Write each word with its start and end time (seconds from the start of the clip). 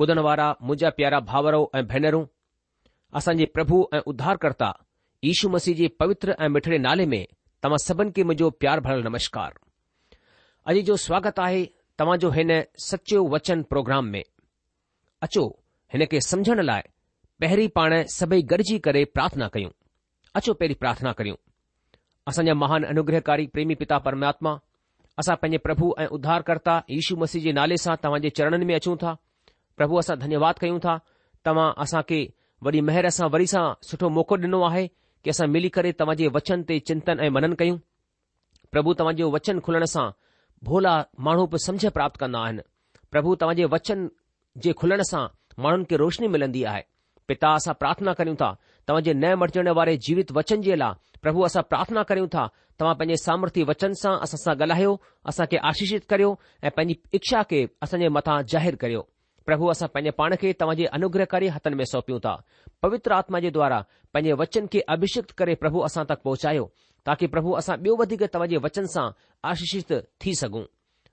ॿुधण 0.00 0.18
वारा 0.26 0.46
मुंहिंजा 0.60 0.90
प्यारा 0.98 1.18
भावरो 1.30 1.66
ऐं 1.78 1.82
भेनरूं 1.90 2.24
असांजे 3.18 3.44
प्रभु 3.54 3.76
ऐं 3.94 4.00
उद्धारकर्ता 4.12 4.70
यीशू 5.24 5.48
मसीह 5.48 5.74
जे 5.80 5.88
पवित्र 6.00 6.34
ऐं 6.44 6.48
मिठड़े 6.54 6.78
नाले 6.86 7.06
में 7.12 7.24
तव्हां 7.62 7.78
सभिनि 7.84 8.10
खे 8.16 8.22
मुंहिंजो 8.28 8.48
प्यार 8.62 8.80
भरियलु 8.86 9.08
नमस्कार 9.08 9.52
अॼु 10.72 10.80
जो 10.88 10.96
स्वागत 11.06 11.38
आहे 11.46 11.64
तव्हां 11.98 12.18
जो 12.24 12.30
हिन 12.38 12.50
सचो 12.88 13.22
वचन 13.34 13.62
प्रोग्राम 13.74 14.06
में 14.14 14.22
अचो 15.28 15.44
हिन 15.94 16.04
खे 16.14 16.20
समुझण 16.28 16.62
लाइ 16.70 16.82
पहिरीं 17.44 17.68
पाण 17.80 17.94
सभई 18.18 18.42
गॾिजी 18.54 18.78
करे 18.88 19.04
प्रार्थना 19.18 19.48
कयूं 19.54 19.70
अचो 20.40 20.54
पहिरीं 20.62 20.76
प्रार्थना 20.82 21.12
करियूं 21.20 21.36
असांजा 22.32 22.54
महान 22.64 22.84
अनुग्रहकारी 22.94 23.46
प्रेमी 23.54 23.74
पिता 23.84 23.98
परमात्मा 24.08 24.58
असां 25.22 25.36
पंहिंजे 25.42 25.58
प्रभु 25.68 25.94
ऐं 25.98 26.06
उद्धारकर्ता 26.18 26.80
यीशू 26.96 27.16
मसीह 27.24 27.42
जे 27.48 27.52
नाले 27.60 27.76
सां 27.86 27.94
तव्हांजे 28.04 28.30
चरणनि 28.40 28.64
में 28.70 28.74
अचूं 28.78 28.96
था 29.02 29.14
પ્રભુ 29.78 29.96
આસા 30.00 30.18
ધન્યવાદ 30.22 30.56
કયું 30.62 30.80
તા 30.86 30.98
તમા 31.44 31.70
આસા 31.82 32.02
કે 32.10 32.18
બડી 32.64 32.84
મહેર 32.88 33.04
આસા 33.08 33.32
વરીસા 33.34 33.68
સઠો 33.88 34.06
મોકો 34.18 34.34
દિનુ 34.42 34.58
આહે 34.68 34.84
કે 35.22 35.28
આસા 35.32 35.52
મિલી 35.54 35.72
કરે 35.76 35.90
તવાજે 35.98 36.26
વચન 36.36 36.60
તે 36.68 36.74
ચિંતન 36.88 37.18
એ 37.24 37.28
મનન 37.34 37.54
કયું 37.60 37.78
પ્રભુ 38.72 38.90
તવાજે 38.98 39.24
વચન 39.34 39.58
ખુલણ 39.64 39.88
સા 39.94 40.08
ભોલા 40.66 40.98
માણો 41.24 41.44
પર 41.52 41.58
સમજે 41.66 41.90
પ્રાપ્ત 41.96 42.18
કરના 42.22 42.46
હે 42.48 42.54
પ્રભુ 43.12 43.30
તવાજે 43.40 43.64
વચન 43.74 44.00
જે 44.62 44.70
ખુલણ 44.80 45.04
સા 45.12 45.26
માણન 45.62 45.86
કે 45.88 45.94
રોશની 46.02 46.30
મિલંદી 46.34 46.66
આહે 46.70 46.82
પિતા 47.28 47.52
આસા 47.56 47.78
પ્રાર્થના 47.80 48.16
કર્યું 48.18 48.38
તા 48.42 48.54
તવાજે 48.86 49.12
નય 49.22 49.30
મર્જને 49.40 49.72
વારે 49.78 49.94
જીવિત 50.04 50.30
વચન 50.36 50.60
જેલા 50.70 50.92
પ્રભુ 51.22 51.40
આસા 51.44 51.68
પ્રાર્થના 51.70 52.06
કર્યું 52.08 52.32
તા 52.36 52.48
તવા 52.78 52.94
પંજે 52.98 53.16
સામર્થ્ય 53.24 53.64
વચન 53.70 53.92
સા 54.02 54.16
આસા 54.22 54.42
સા 54.44 54.58
ગલાયો 54.60 54.94
આસા 55.28 55.50
કે 55.50 55.56
આશીષિત 55.66 56.04
કર્યો 56.10 56.32
એ 56.66 56.74
પંજી 56.76 56.98
ઈચ્છા 57.16 57.44
કે 57.50 57.58
આસજે 57.82 58.08
મથા 58.16 58.40
જાહેર 58.52 58.76
કર્યો 58.82 59.04
પ્રભુ 59.48 59.66
આસા 59.70 59.92
પને 59.94 60.10
પાણ 60.18 60.34
કે 60.42 60.48
તવજે 60.60 60.86
અનુગ્રહ 60.96 61.26
કરી 61.32 61.50
હતન 61.54 61.74
મે 61.78 61.84
સોપ્યું 61.92 62.20
તા 62.26 62.38
પવિત્ર 62.80 63.12
આત્માજે 63.14 63.50
દ્વારા 63.56 63.84
પને 64.12 64.30
વચન 64.40 64.66
કે 64.72 64.80
અભિષિક્ત 64.94 65.30
કરે 65.38 65.54
પ્રભુ 65.62 65.78
આસા 65.84 66.04
તક 66.10 66.20
પહોંચાયો 66.24 66.66
તાકી 67.06 67.28
પ્રભુ 67.34 67.50
આસા 67.56 67.76
બેવધી 67.84 68.18
કે 68.22 68.26
તવજે 68.34 68.58
વચન 68.64 68.86
સા 68.94 69.12
આશીષિત 69.48 69.90
થી 70.20 70.34
સગુ 70.40 70.62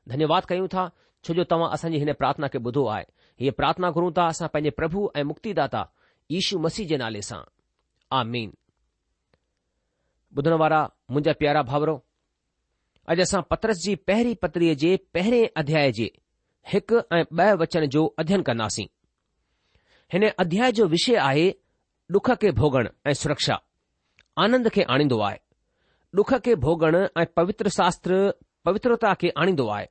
ધન્યવાદ 0.10 0.44
કહીઉં 0.50 0.72
તા 0.76 0.88
છજો 1.24 1.44
તવા 1.50 1.68
આસા 1.76 1.92
જીને 1.94 2.14
પ્રાર્થના 2.20 2.50
કે 2.54 2.60
બોધો 2.66 2.84
આય 2.90 3.08
યે 3.44 3.52
પ્રાર્થના 3.60 3.94
કરું 3.96 4.14
તા 4.18 4.28
આસા 4.32 4.50
પને 4.54 4.72
પ્રભુ 4.80 5.02
એ 5.20 5.22
મુક્તિદાતા 5.30 5.92
ઈશુ 6.36 6.56
મસીજ 6.64 6.92
નાલે 7.00 7.22
સા 7.30 7.44
આમીન 8.18 8.52
બધનવારા 10.36 10.86
મુંજા 11.14 11.36
પ્યારા 11.40 11.68
ભાવરો 11.70 11.96
અજેસા 13.12 13.44
પત્રસજી 13.52 13.98
પહેરી 14.08 14.36
પતરી 14.42 14.76
જે 14.82 14.92
પહેરે 15.14 15.42
અધ્યાય 15.62 15.94
જે 15.98 16.08
हिकु 16.70 17.00
ऐं 17.16 17.24
ब॒ 17.38 17.54
वचन 17.62 17.86
जो 17.94 18.06
अध्ययन 18.20 18.42
कंदासीं 18.50 18.86
हिन 20.14 20.28
अध्याय 20.40 20.72
जो 20.78 20.86
विषय 20.88 21.16
आहे 21.30 21.50
डुख 22.12 22.32
खे 22.42 22.52
भोगण 22.62 22.88
ऐं 23.10 23.14
सुरक्षा 23.22 23.56
आनंद 24.44 24.70
खे 24.74 24.82
आणींदो 24.96 25.20
आहे 25.28 25.38
डुख 26.16 26.34
खे 26.46 26.56
भोगण 26.66 26.96
ऐं 27.18 27.26
पवित्र 27.36 27.70
शास्त्र 27.78 28.30
पवित्रता 28.66 29.14
खे 29.22 29.30
आणींदो 29.42 29.68
आहे 29.76 29.86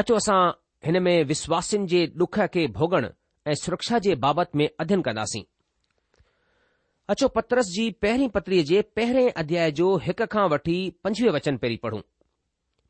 अचो 0.00 0.14
असां 0.16 0.38
हिन 0.86 1.02
में 1.02 1.22
विश्वासिन 1.24 1.86
जे 1.86 2.04
डुख 2.22 2.38
खे 2.54 2.66
भोगण 2.78 3.06
ऐं 3.46 3.54
सुरक्षा 3.64 3.98
जे 4.06 4.14
बाबति 4.24 4.58
में 4.58 4.68
अध्ययन 4.80 5.02
कंदासीं 5.08 5.42
अचो 7.12 7.28
पत्रस 7.28 7.66
जी 7.76 7.90
पहिरीं 8.02 8.28
पत्रीअ 8.34 8.64
जे 8.70 8.80
पहिरें 8.96 9.30
अध्याय 9.36 9.70
जो 9.80 9.96
हिक 10.04 10.22
खां 10.32 10.48
वठी 10.50 10.76
पंजवीह 11.04 11.32
वचन 11.32 11.56
पहिरीं 11.62 11.78
पढ़ूं 11.82 12.00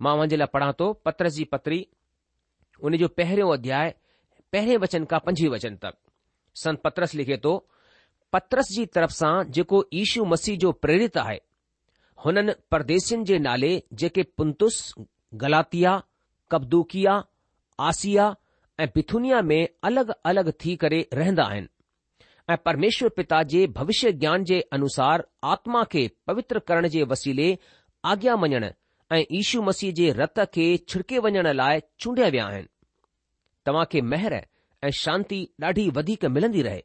मां 0.06 0.16
वञे 0.18 0.36
लाइ 0.36 0.46
पढ़ां 0.52 0.72
थो 0.78 0.92
पत्रस 1.04 1.32
जी 1.34 1.44
पत्री 1.54 1.78
उन 2.86 2.96
जो 2.98 3.08
पहिरियों 3.18 3.52
अध्याय 3.52 3.94
पहिरें 4.52 4.76
वचन 4.80 5.04
खां 5.10 5.18
पंजवीह 5.26 5.50
वचन 5.50 5.76
तक 5.84 5.94
संत 6.62 6.80
पत्रस 6.84 7.14
लिखे 7.18 7.36
थो 7.44 7.52
पत्रस 8.32 8.68
जी 8.76 8.84
तरफ़ 8.96 9.10
सां 9.20 9.32
जेको 9.58 9.78
इशू 10.00 10.24
मसीह 10.32 10.56
जो 10.64 10.72
प्रेरित 10.86 11.16
आहे 11.22 11.38
हुननि 12.24 12.52
परदेसिन 12.74 13.24
जे 13.30 13.38
नाले 13.46 13.70
जेके 14.02 14.22
पुनुस 14.40 14.76
गलातिया 15.44 15.92
कब्दुकिया 16.54 17.14
आसिया 17.90 18.26
ऐं 18.82 18.86
पिथुनिया 18.98 19.40
में 19.52 19.58
अलगि॒ 19.90 20.18
अलगि॒ 20.30 20.52
थी 20.64 20.76
करे 20.84 20.98
रहंदा 21.18 21.44
आहिनि 21.54 21.68
ऐं 22.52 22.56
परमेश्वर 22.68 23.08
पिता 23.22 23.42
जे 23.54 23.66
भविष्य 23.80 24.12
ज्ञान 24.22 24.44
जे 24.52 24.60
अनुसार 24.78 25.26
आत्मा 25.54 25.82
खे 25.92 26.06
पवित्र 26.30 26.58
करण 26.70 26.88
जे 26.96 27.02
वसीले 27.14 27.48
आज्ञा 28.12 28.36
मञणु 28.44 28.70
ऐं 29.18 29.24
इशू 29.42 29.62
मसीह 29.72 29.92
जे 30.00 30.10
रत 30.22 30.40
खे 30.54 30.68
छिड़के 30.88 31.18
वञण 31.28 31.52
लाइ 31.62 31.82
चूंडिया 32.00 32.28
विया 32.36 32.46
आहिनि 32.48 32.68
तव्हां 33.66 33.84
खे 33.92 34.00
मेहर 34.12 34.34
ऐं 34.34 34.90
शांती 35.00 35.36
ॾाढी 35.62 35.88
वधीक 35.96 36.24
मिलंदी 36.36 36.62
रहे 36.66 36.80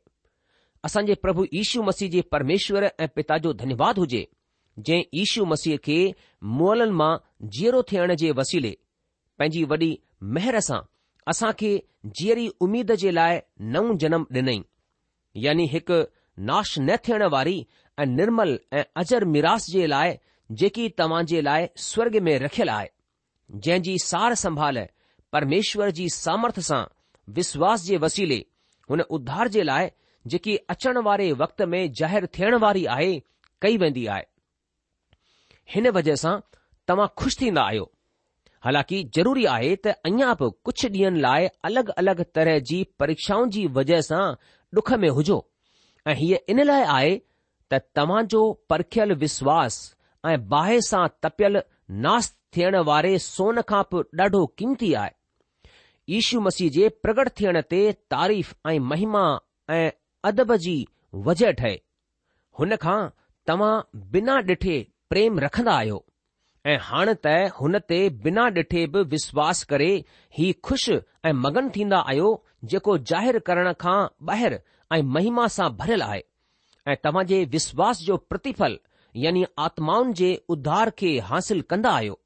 असां 0.85 1.03
जे 1.05 1.13
प्रभु 1.23 1.45
यीशू 1.53 1.81
मसीह 1.83 2.09
जे 2.09 2.21
परमेश्वर 2.35 2.83
ऐं 2.85 3.07
पिता 3.15 3.37
जो 3.45 3.53
धन्यवाद 3.61 3.97
हुजे 3.99 4.27
जंहिं 4.89 5.03
यीशू 5.17 5.45
मसीह 5.53 5.77
खे 5.87 5.97
मुअलनि 6.59 6.95
मां 7.01 7.11
जीअरो 7.57 7.81
थियण 7.91 8.13
जे 8.21 8.31
वसीले 8.39 8.71
पंहिंजी 9.39 9.63
वॾी 9.71 9.89
महिर 10.37 10.59
सां 10.69 10.79
असां 11.33 11.51
खे 11.59 11.73
जीअरी 12.19 12.47
उमीद 12.67 12.91
जे 13.03 13.11
लाइ 13.19 13.39
नओं 13.75 13.93
जनम 14.03 14.23
ॾिनई 14.37 14.61
यानी 15.47 15.67
हिकु 15.75 15.99
नाश 16.51 16.77
न 16.79 16.95
थियण 17.07 17.23
वारी 17.35 17.57
ऐं 17.99 18.05
निर्मल 18.15 18.57
ऐं 18.79 18.83
अजर 19.03 19.25
मिरास 19.35 19.65
जे 19.75 19.85
लाइ 19.95 20.13
जेकी 20.59 20.87
तव्हां 20.99 21.25
जे 21.33 21.41
लाइ 21.49 21.67
स्वर्ग 21.89 22.15
में 22.29 22.37
रखियलु 22.45 22.71
आहे 22.77 22.87
जंहिं 23.65 23.81
जी 23.89 23.97
सार 24.07 24.33
संभाल 24.45 24.79
परमेश्वर 25.33 25.91
जी 25.97 26.07
सामर्थ्य 26.09 26.61
सां 26.67 26.83
विश्वास 27.33 27.83
जे 27.85 27.97
वसीले 28.03 28.37
हुन 28.89 29.01
उद्धार 29.17 29.47
जे 29.55 29.63
लाइ 29.63 29.89
जेकी 30.27 30.55
अचण 30.73 30.97
वारे 31.07 31.31
वक़्त 31.41 31.61
में 31.73 31.81
ज़ाहिर 31.99 32.25
थियण 32.37 32.55
वारी 32.63 32.85
आहे 32.95 33.11
कई 33.61 33.77
वेंदी 33.83 34.05
आहे 34.15 34.23
हिन 35.75 35.89
वजह 35.97 36.15
सां 36.23 36.33
तव्हां 36.87 37.07
खु़शि 37.21 37.37
थींदा 37.41 37.61
आहियो 37.63 37.91
हालांकि 38.65 39.03
ज़रूरी 39.17 39.45
आहे 39.57 39.75
त 39.87 39.93
अञा 40.09 40.33
बि 40.39 40.49
कुझु 40.69 40.87
ॾींहनि 40.93 41.19
लाइ 41.27 41.47
अलॻि 41.69 41.91
अलॻि 42.03 42.23
तरह 42.39 42.59
जी 42.71 42.83
परीक्षाउनि 43.03 43.51
जी 43.57 43.65
वजह 43.77 44.01
सां 44.09 44.23
डुख 44.79 44.91
में 45.03 45.09
हुजो 45.19 45.37
ऐं 46.07 46.15
हीअ 46.23 46.39
इन 46.55 46.63
लाइ 46.71 46.85
आहे 46.95 47.13
त 47.71 47.81
तव्हां 47.99 48.25
जो 48.35 48.41
परखियल 48.73 49.13
विश्वास 49.25 49.77
ऐं 50.31 50.35
बाहि 50.55 50.81
सां 50.89 51.07
तपियल 51.27 51.61
नास 52.07 52.35
थियण 52.57 52.77
वारे 52.91 53.17
सोन 53.29 53.61
खां 53.73 53.83
बि 53.93 54.03
ॾाढो 54.23 54.45
क़ीमती 54.57 54.93
आहे 55.05 55.15
यीशु 56.09 56.39
मसीह 56.47 56.69
जे 56.75 56.87
प्रगट 57.05 57.29
थियण 57.39 57.57
ते 57.71 57.79
तारीफ़ 58.09 58.53
ऐं 58.73 58.77
महिमा 58.91 59.21
ऐं 59.77 59.89
अदब 60.29 60.53
जी 60.65 60.73
वजह 61.25 61.51
ठहे 61.59 61.73
हुन 62.59 62.75
खां 62.85 62.95
तव्हां 63.49 63.73
बिना 64.15 64.37
ॾिठे 64.53 64.77
प्रेम 65.13 65.39
रखंदा 65.45 65.75
आहियो 65.81 65.97
ऐं 66.71 66.77
हाणे 66.85 67.13
त 67.25 67.33
हुन 67.57 67.79
ते 67.91 67.99
बिना 68.23 68.45
ॾिठे 68.55 68.83
बि 68.95 69.03
विश्वास 69.13 69.61
करे 69.73 69.89
ही 70.39 70.49
खु़शि 70.69 70.97
ऐं 71.25 71.33
मगन 71.43 71.69
थींदा 71.77 71.99
आहियो 72.13 72.31
जेको 72.73 72.97
ज़ाहिरु 73.11 73.39
करण 73.51 73.71
खां 73.85 73.97
ॿाहिरि 74.31 74.59
ऐं 74.97 75.01
महिमा 75.17 75.47
सां 75.57 75.67
भरियलु 75.83 76.05
आहे 76.09 76.23
ऐं 76.87 76.95
तव्हां 77.05 77.25
जे 77.33 77.43
विश्वास 77.57 78.01
जो 78.09 78.17
प्रतिफल 78.33 78.79
यानी 79.27 79.45
आत्माउनि 79.67 80.13
जे 80.23 80.31
उधार 80.57 80.89
खे 81.03 81.13
हासिल 81.31 81.61
कंदा 81.73 81.93
आहियो 82.01 82.19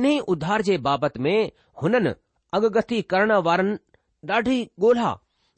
इन्हीअ 0.00 0.20
उधार 0.36 0.62
जे 0.70 0.76
बाबति 0.88 1.20
में 1.28 1.36
हुननि 1.84 2.14
अगगथी 2.56 3.00
करण 3.10 3.30
वारनि 3.46 3.76
ॾाढी 4.34 4.56
ॻोल्हा 4.82 5.12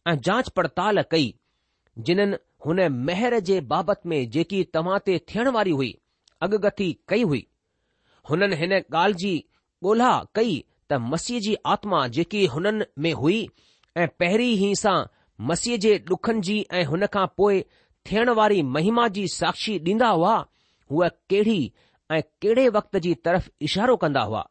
ऐं 0.09 0.15
जांच 0.27 0.49
पड़ताल 0.59 1.01
कई 1.11 1.33
जिन्हनि 2.07 2.37
हुन 2.67 2.79
मेहर 3.09 3.39
जे 3.49 3.61
बाबति 3.73 4.09
में 4.13 4.19
जेकी 4.37 4.63
तव्हां 4.77 4.99
ते 5.09 5.17
थियण 5.33 5.49
वारी 5.57 5.71
हुई 5.81 5.89
अगगथी 6.47 6.87
कई 7.13 7.23
हुई 7.33 7.43
हुननि 8.31 8.57
हिन 8.61 8.73
ॻाल्हि 8.79 9.19
जी 9.25 9.33
ॻोल्हा 9.89 10.13
कई 10.39 10.57
त 10.93 10.99
मसीह 11.13 11.41
जी 11.49 11.57
आत्मा 11.75 12.07
जेकी 12.19 12.45
हुननि 12.55 12.85
में 13.07 13.13
हुई 13.25 13.43
ऐं 13.97 14.07
पहिरीं 14.23 14.53
ई 14.71 14.75
सां 14.85 14.97
मसीह 15.51 15.77
जे 15.87 15.93
ॾुखनि 16.13 16.41
जी 16.51 16.59
ऐं 16.81 16.85
हुन 16.93 17.07
खां 17.17 17.27
पोइ 17.43 17.61
थियण 18.11 18.31
वारी 18.41 18.63
महिमा 18.79 19.09
जी 19.19 19.27
साक्षी 19.35 19.79
ॾींदा 19.91 20.09
हुआ 20.21 20.35
हूअ 20.93 21.09
कहिड़ी 21.31 21.61
ऐं 22.11 22.21
कहिड़े 22.23 22.69
वक़्त 22.81 22.97
जी 23.09 23.15
तरफ़ 23.29 23.49
इशारो 23.71 23.97
कंदा 24.07 24.23
हुआ 24.33 24.43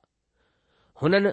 हुननि 1.02 1.32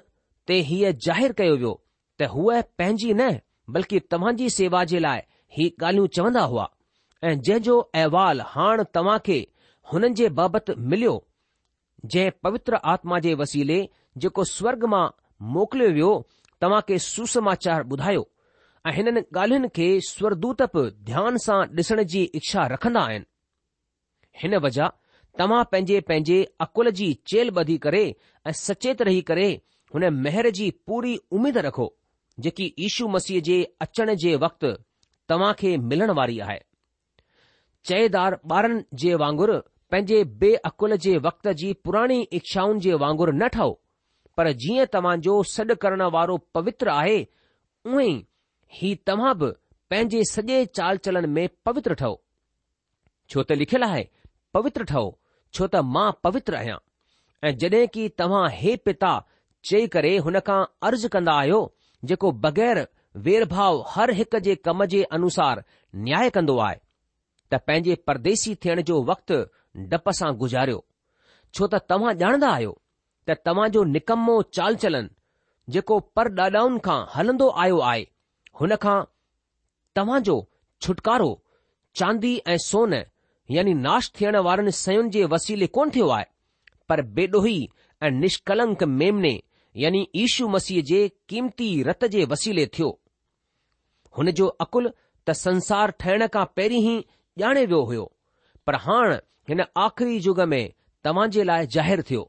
ते 0.49 0.57
हीअ 0.69 0.91
ज़ाहिरु 1.07 1.35
कयो 1.39 1.57
वियो 1.61 1.73
त 2.21 2.29
हूअ 2.35 2.61
पंहिंजी 2.81 3.13
न 3.21 3.31
बल्कि 3.77 4.01
तव्हां 4.15 4.33
जी 4.41 4.49
सेवा 4.55 4.83
जे 4.93 4.99
लाइ 5.05 5.21
ही 5.57 5.69
ॻाल्हियूं 5.83 6.07
चवंदा 6.17 6.43
हुआ 6.53 6.69
ऐं 7.31 7.35
जंहिंजो 7.49 7.79
अहिवाल 8.01 8.41
हाणे 8.53 8.85
तव्हां 8.99 9.19
खे 9.29 9.39
हुननि 9.93 10.13
जे 10.21 10.29
बाबति 10.41 10.75
मिलियो 10.95 11.15
जंहिं 12.13 12.31
पवित्र 12.47 12.81
आत्मा 12.95 13.19
जे 13.27 13.35
वसीले 13.43 13.79
जेको 14.25 14.45
स्वर्ग 14.57 14.85
मां 14.95 15.05
मोकिलियो 15.57 15.91
वियो 15.99 16.13
तव्हां 16.65 16.81
खे 16.91 16.99
सुसमाचार 17.09 17.85
ॿुधायो 17.97 18.27
ऐं 18.89 18.93
हिननि 19.01 19.23
ॻाल्हियुनि 19.43 19.69
खे 19.79 19.89
स्वरदूत 20.11 20.63
बि 20.77 20.85
ध्यान 21.11 21.37
सां 21.47 21.59
ॾिसण 21.81 22.03
जी 22.15 22.23
इच्छा 22.41 22.67
रखंदा 22.75 23.01
आहिनि 23.11 23.27
हिन 24.43 24.57
वजह 24.67 24.91
तव्हां 25.39 25.65
पंहिंजे 25.73 26.01
पंहिंजे 26.13 26.39
अकुल 26.67 26.91
जी 27.01 27.13
चेल 27.33 27.51
ॿधी 27.65 27.77
करे 27.87 28.05
ऐं 28.47 28.53
सचेत 28.63 29.03
रही 29.09 29.21
करे 29.33 29.51
हुन 29.95 30.09
मेहर 30.23 30.49
जी 30.59 30.71
पूरी 30.87 31.17
उमेद 31.39 31.57
रखो 31.67 31.93
जेकी 32.41 32.75
ईशू 32.87 33.09
मसीह 33.15 33.41
जे 33.49 33.57
अचण 33.85 34.15
जे 34.25 34.35
वक़्तु 34.45 34.69
तव्हां 35.29 35.53
खे 35.59 35.77
मिलण 35.91 36.11
वारी 36.19 36.39
आहे 36.47 36.61
चएदार 37.89 38.37
ॿारनि 38.53 38.81
जे 39.03 39.15
वांगुरु 39.23 39.57
पंहिंजे 39.91 40.23
बे 40.41 40.59
जे 41.07 41.17
वक़्त 41.27 41.49
जी 41.63 41.73
पुराणी 41.85 42.21
इच्छाउनि 42.39 42.81
जे 42.87 42.95
वांगुरु 43.03 43.33
न 43.33 43.47
ठहो 43.57 43.71
पर 44.37 44.51
जीअं 44.65 44.87
तव्हांजो 44.93 45.35
सॾु 45.55 45.75
करण 45.85 46.03
वारो 46.17 46.37
पवित्र 46.55 46.89
आहे 46.97 47.19
उह 47.93 47.99
ही 48.81 48.95
तव्हां 49.09 49.33
बि 49.39 49.49
पंहिंजे 49.91 50.23
सॼे 50.33 50.59
चाल 50.79 50.97
चलनि 51.07 51.29
में 51.37 51.49
पवित्र 51.69 51.95
ठहो 52.03 52.17
छो 53.33 53.43
त 53.43 53.53
लिखियलु 53.63 53.87
आहे 53.95 54.05
पवित्र 54.59 54.85
ठहो 54.93 55.05
छो 55.59 55.67
त 55.77 55.83
मां 55.97 56.11
पवित्र 56.29 56.57
आहियां 56.63 56.79
ऐं 57.49 57.57
जड॒हिं 57.65 57.89
की 57.99 58.09
तव्हां 58.23 58.45
हे 58.61 58.77
पिता 58.89 59.13
चई 59.69 59.87
करे 59.95 60.17
हुन 60.27 60.39
खां 60.47 60.61
अर्ज़ु 60.89 61.09
कंदा 61.15 61.33
आहियो 61.39 61.57
जेको 62.11 62.31
बगैर 62.45 62.79
वेर 63.25 63.45
भाव 63.49 63.81
हर 63.95 64.11
हिक 64.19 64.37
जे 64.45 64.55
कम 64.69 64.85
जे 64.93 65.03
अनुसार 65.19 65.63
न्याय 66.07 66.31
कंदो 66.37 66.57
आहे 66.67 66.77
त 67.53 67.61
पंहिंजे 67.69 67.95
परदेसी 68.11 68.55
थियण 68.65 68.81
जो 68.91 69.03
वक़्तु 69.11 69.37
डप 69.91 70.11
सां 70.21 70.33
गुज़ारियो 70.43 70.81
छो 71.55 71.67
त 71.75 71.81
तव्हां 71.93 72.15
ॼाणंदा 72.23 72.51
आहियो 72.53 72.73
त 73.29 73.37
तव्हां 73.51 73.69
जो 73.77 73.83
निकमो 73.97 74.41
चाल 74.59 74.77
चलन 74.85 75.11
जेको 75.77 75.99
पर 76.19 76.33
ॾाॾाउनि 76.41 76.81
खां 76.89 76.99
हलंदो 77.17 77.51
आयो 77.65 77.79
आहे 77.91 78.03
हुन 78.61 78.75
खां 78.87 78.97
तव्हां 80.01 80.23
जो 80.31 80.37
छुटकारो 80.87 81.31
चांदी 82.01 82.33
ऐं 82.53 82.57
सोन 82.71 82.95
यानी 83.59 83.75
नाश 83.85 84.11
थियण 84.21 84.37
वारनि 84.49 84.73
सयुनि 84.81 85.11
जे 85.19 85.25
वसीले 85.37 85.67
कोन 85.79 85.91
थियो 85.99 86.09
आहे 86.17 86.27
पर 86.89 87.03
बेडोही 87.21 87.57
ऐं 88.03 88.11
निष्कलंक 88.25 88.83
मेमने 88.99 89.35
यानी 89.77 90.07
ईशू 90.17 90.47
मसीह 90.49 90.83
जे 90.85 91.09
क़ीमती 91.29 91.67
रत 91.89 92.05
जे 92.13 92.25
वसीले 92.31 92.67
थियो 92.79 92.89
हुन 94.19 94.31
जो 94.41 94.47
अकुल 94.65 94.89
त 95.29 95.33
संसार 95.41 95.91
ठहिण 96.03 96.27
खां 96.37 96.45
पहिरीं 96.57 96.81
ई 96.93 97.05
ॼाणे 97.43 97.65
वियो 97.73 97.83
हुयो 97.91 98.07
पर 98.67 98.77
हाणे 98.87 99.15
हिन 99.49 99.61
आख़िरी 99.85 100.17
युग 100.25 100.41
में 100.53 100.63
तव्हां 101.05 101.29
जे 101.37 101.45
लाइ 101.51 101.67
ज़ाहिरु 101.77 102.03
थियो 102.11 102.23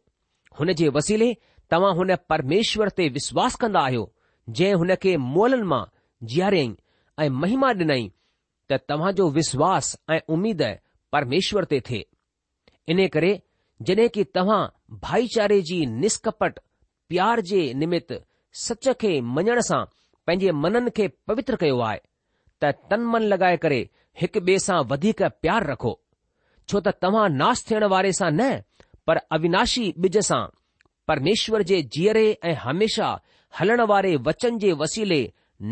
हुन 0.59 0.73
जे 0.81 0.89
वसीले 0.97 1.31
तव्हां 1.73 1.93
हुन 2.01 2.15
परमेश्वर 2.33 2.89
ते 2.99 3.07
विश्वास 3.17 3.55
कंदा 3.63 3.79
आहियो 3.89 4.03
जंहिं 4.49 4.75
हुन 4.83 4.95
खे 5.05 5.15
मोलनि 5.33 5.67
मां 5.73 5.81
जीआरियई 6.33 6.75
ऐं 7.25 7.29
महिमा 7.41 7.69
ॾिनई 7.81 8.07
त 8.69 8.79
तव्हां 8.89 9.11
जो 9.21 9.29
विश्वास 9.39 9.95
ऐं 10.11 10.19
उमेद 10.37 10.61
परमेश्वर 11.17 11.65
ते 11.73 11.79
थिए 11.89 12.05
इन 12.95 13.07
करे 13.17 13.33
जॾहिं 13.89 14.07
की 14.19 14.23
तव्हां 14.39 14.61
भाईचारे 15.07 15.61
जी 15.71 15.85
निस्कपट 16.01 16.59
प्यार 17.11 17.39
जे 17.47 17.61
निमित 17.79 18.11
सच 18.65 18.87
खे 19.01 19.09
मञण 19.37 19.59
सां 19.69 19.79
पंहिंजे 20.27 20.51
मननि 20.65 20.91
खे 20.97 21.07
पवित्र 21.29 21.55
कयो 21.63 21.79
आहे 21.87 21.97
त 22.63 22.69
तन 22.91 23.01
मन 23.15 23.23
लॻाए 23.31 23.57
करे 23.63 23.79
हिकु 24.21 24.39
ॿिए 24.51 24.59
सां 24.67 24.77
वधीक 24.91 25.23
प्यारु 25.45 25.67
रखो 25.71 25.91
छो 26.67 26.81
त 26.85 26.93
तव्हां 27.05 27.25
नासु 27.41 27.65
थियण 27.71 27.85
वारे 27.95 28.13
सां 28.19 28.29
न 28.37 28.47
पर 29.09 29.19
अविनाशी 29.39 29.83
ॿिज 30.05 30.17
सां 30.29 30.39
परमेश्वर 31.11 31.65
जे 31.73 31.81
जीअरे 31.97 32.23
ऐं 32.51 32.55
हमेशह 32.65 33.11
हलण 33.59 33.85
वारे 33.93 34.15
वचन 34.29 34.61
जे 34.63 34.71
वसीले 34.85 35.19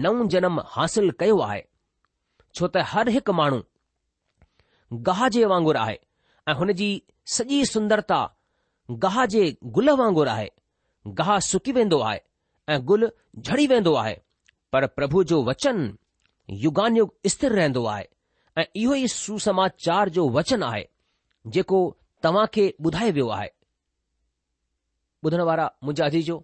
नओं 0.04 0.28
जनमु 0.36 0.68
हासिलु 0.76 1.16
कयो 1.24 1.40
आहे 1.50 1.64
छो 2.56 2.74
त 2.74 2.88
हर 2.94 3.14
हिकु 3.18 3.40
माण्हू 3.42 5.02
गाह 5.12 5.28
जे 5.40 5.46
वांगुरु 5.56 5.84
आहे 5.88 5.98
ऐं 6.52 6.60
हुन 6.64 6.78
जी 6.84 6.92
सॼी 7.38 7.64
सुंदरता 7.76 8.22
गाह 9.08 9.26
जे 9.38 9.50
गुल 9.80 9.98
वांगुरु 10.04 10.32
आहे 10.40 10.50
गाह 11.18 11.38
सुकी 11.48 11.72
वेंदो 11.78 12.00
आहे 12.08 12.20
ऐं 12.74 12.80
गुल 12.90 13.10
झड़ी 13.40 13.66
वेंदो 13.68 13.94
आहे 14.02 14.14
पर 14.74 14.86
प्रभु 15.00 15.24
जो 15.32 15.42
वचन 15.44 15.82
युगान 16.66 16.98
युग 16.98 17.14
स्थिर 17.34 17.52
रहंदो 17.60 17.86
आहे 17.94 18.06
ऐं 18.62 18.66
इहो 18.82 18.96
ई 18.96 19.08
सुसमाचार 19.14 20.10
जो 20.18 20.28
वचन 20.38 20.64
आहे 20.68 20.84
जेको 21.56 21.80
तव्हां 22.24 22.46
खे 22.54 22.68
ॿुधाए 22.86 23.12
वियो 23.18 23.28
आहे 23.38 23.50
ॿुधण 25.26 25.42
वारा 25.50 25.66
मुंहिंजा 25.84 26.38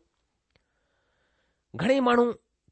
घणेई 1.84 2.00
माण्हू 2.10 2.26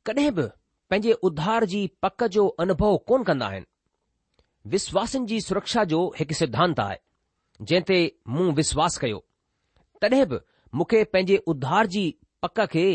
कॾहिं 0.08 0.32
बि 0.38 0.44
पंहिंजे 0.90 1.12
उधार 1.30 1.66
जी 1.74 1.82
पक 2.04 2.24
जो 2.36 2.48
अनुभव 2.66 2.98
कोन 3.08 3.24
कंदा 3.30 3.48
आहिनि 3.48 3.66
विश्वासनि 4.76 5.26
जी 5.32 5.40
सुरक्षा 5.48 5.84
जो 5.94 6.00
हिकु 6.20 6.36
सिद्धांत 6.42 6.80
आहे 6.84 6.98
जंहिं 7.72 7.84
ते 7.90 7.98
मूं 8.36 8.52
विश्वास 8.62 8.98
कयो 9.04 9.20
तॾहिं 10.02 10.26
बि 10.34 10.40
मूंखे 10.76 11.04
पंहिंजे 11.14 11.38
उधार 11.52 11.88
जी 11.96 12.04
पक 12.44 12.60
खे 12.72 12.86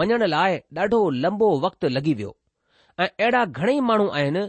मञण 0.00 0.22
लाइ 0.32 0.56
ॾाढो 0.78 1.00
लंबो 1.24 1.46
वक़्तु 1.64 1.88
लॻी 1.94 2.12
वियो 2.18 2.30
ऐं 2.98 3.06
अहिड़ा 3.08 3.44
घणेई 3.60 3.80
माण्हू 3.88 4.06
आहिनि 4.18 4.44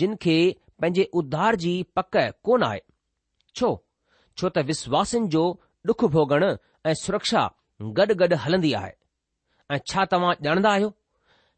जिन 0.00 0.14
खे 0.24 0.34
पंहिंजे 0.80 1.04
उधार 1.20 1.56
जी 1.64 1.72
पक 1.98 2.16
कोन 2.44 2.62
आहे 2.66 2.80
छो 3.60 3.70
छो 4.40 4.48
त 4.56 4.64
विश्वासनि 4.70 5.28
जो 5.36 5.44
डुख 5.90 6.04
भोगण 6.16 6.44
ऐं 6.90 6.94
सुरक्षा 7.04 7.46
गॾु 8.00 8.06
गॾु 8.22 8.36
हलंदी 8.44 8.72
आहे 8.82 8.92
ऐं 9.74 9.78
छा 9.92 10.04
तव्हां 10.12 10.34
ॼाणंदा 10.48 10.70
आहियो 10.76 10.92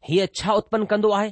हीअ 0.09 0.27
छा 0.39 0.53
उत्पन्न 0.61 0.85
कंदो 0.93 1.11
आहे 1.19 1.29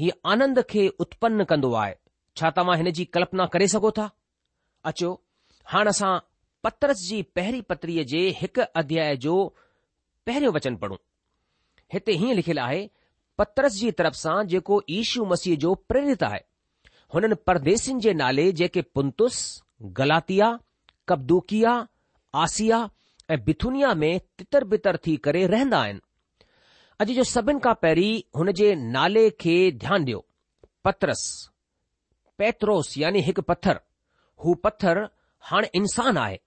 हीअ 0.00 0.12
आनंद 0.34 0.60
खे 0.70 0.86
उत्पन्न 1.06 1.44
कंदो 1.52 1.72
आहे 1.82 1.94
छा 2.38 2.50
तव्हां 2.60 2.76
हिन 2.82 2.90
जी 3.00 3.04
कल्पना 3.16 3.46
करे 3.56 3.68
सघो 3.76 3.90
था 3.98 4.08
अचो 4.92 5.10
हाणे 5.74 5.90
असां 5.96 6.12
पत्रस 6.64 7.00
जी 7.08 7.16
पहिरीं 7.38 7.62
पतरीअ 7.70 8.02
जे 8.10 8.18
हिकु 8.40 8.62
अध्याय 8.80 9.16
जो 9.24 9.32
पहिरियों 10.26 10.52
वचन 10.54 10.76
पढ़ूं 10.84 10.96
हिते 11.92 12.12
हीअं 12.20 12.34
लिखियलु 12.38 12.60
आहे 12.66 12.78
पत्रस 13.38 13.74
जी 13.80 13.90
तरफ़ 13.98 14.14
सां 14.20 14.36
जेको 14.52 14.80
ईशू 14.98 15.24
मसीह 15.32 15.56
जो 15.64 15.74
प्रेरित 15.92 16.22
आहे 16.28 16.38
हुननि 17.14 17.34
परदेसनि 17.48 18.00
जे 18.06 18.12
नाले 18.20 18.46
जेके 18.60 18.82
पुनुस 18.98 19.40
गलातिया 20.00 20.48
कब्दुकिया 21.12 21.74
आसिया 22.44 22.78
ऐं 23.34 23.38
बिथुनिया 23.44 23.92
में 24.04 24.12
तितर 24.38 24.64
बितर 24.72 24.96
थी 25.06 25.16
करे 25.28 25.46
रहंदा 25.56 25.82
आहिनि 25.82 26.00
अॼु 27.02 27.14
जो 27.20 27.24
सभिनि 27.34 27.60
खां 27.68 27.74
पहिरीं 27.84 28.14
हुन 28.40 28.52
जे 28.62 28.74
नाले 28.96 29.26
खे 29.46 29.54
ध्यानु 29.84 30.04
ॾियो 30.08 30.24
पतरस 30.88 31.26
पैत्रोस 32.42 32.96
यानी 33.04 33.24
हिकु 33.30 33.46
पथर 33.52 33.80
हू 34.44 34.54
पथर 34.66 35.02
हाणे 35.52 35.70
इंसानु 35.82 36.20
आहे 36.26 36.40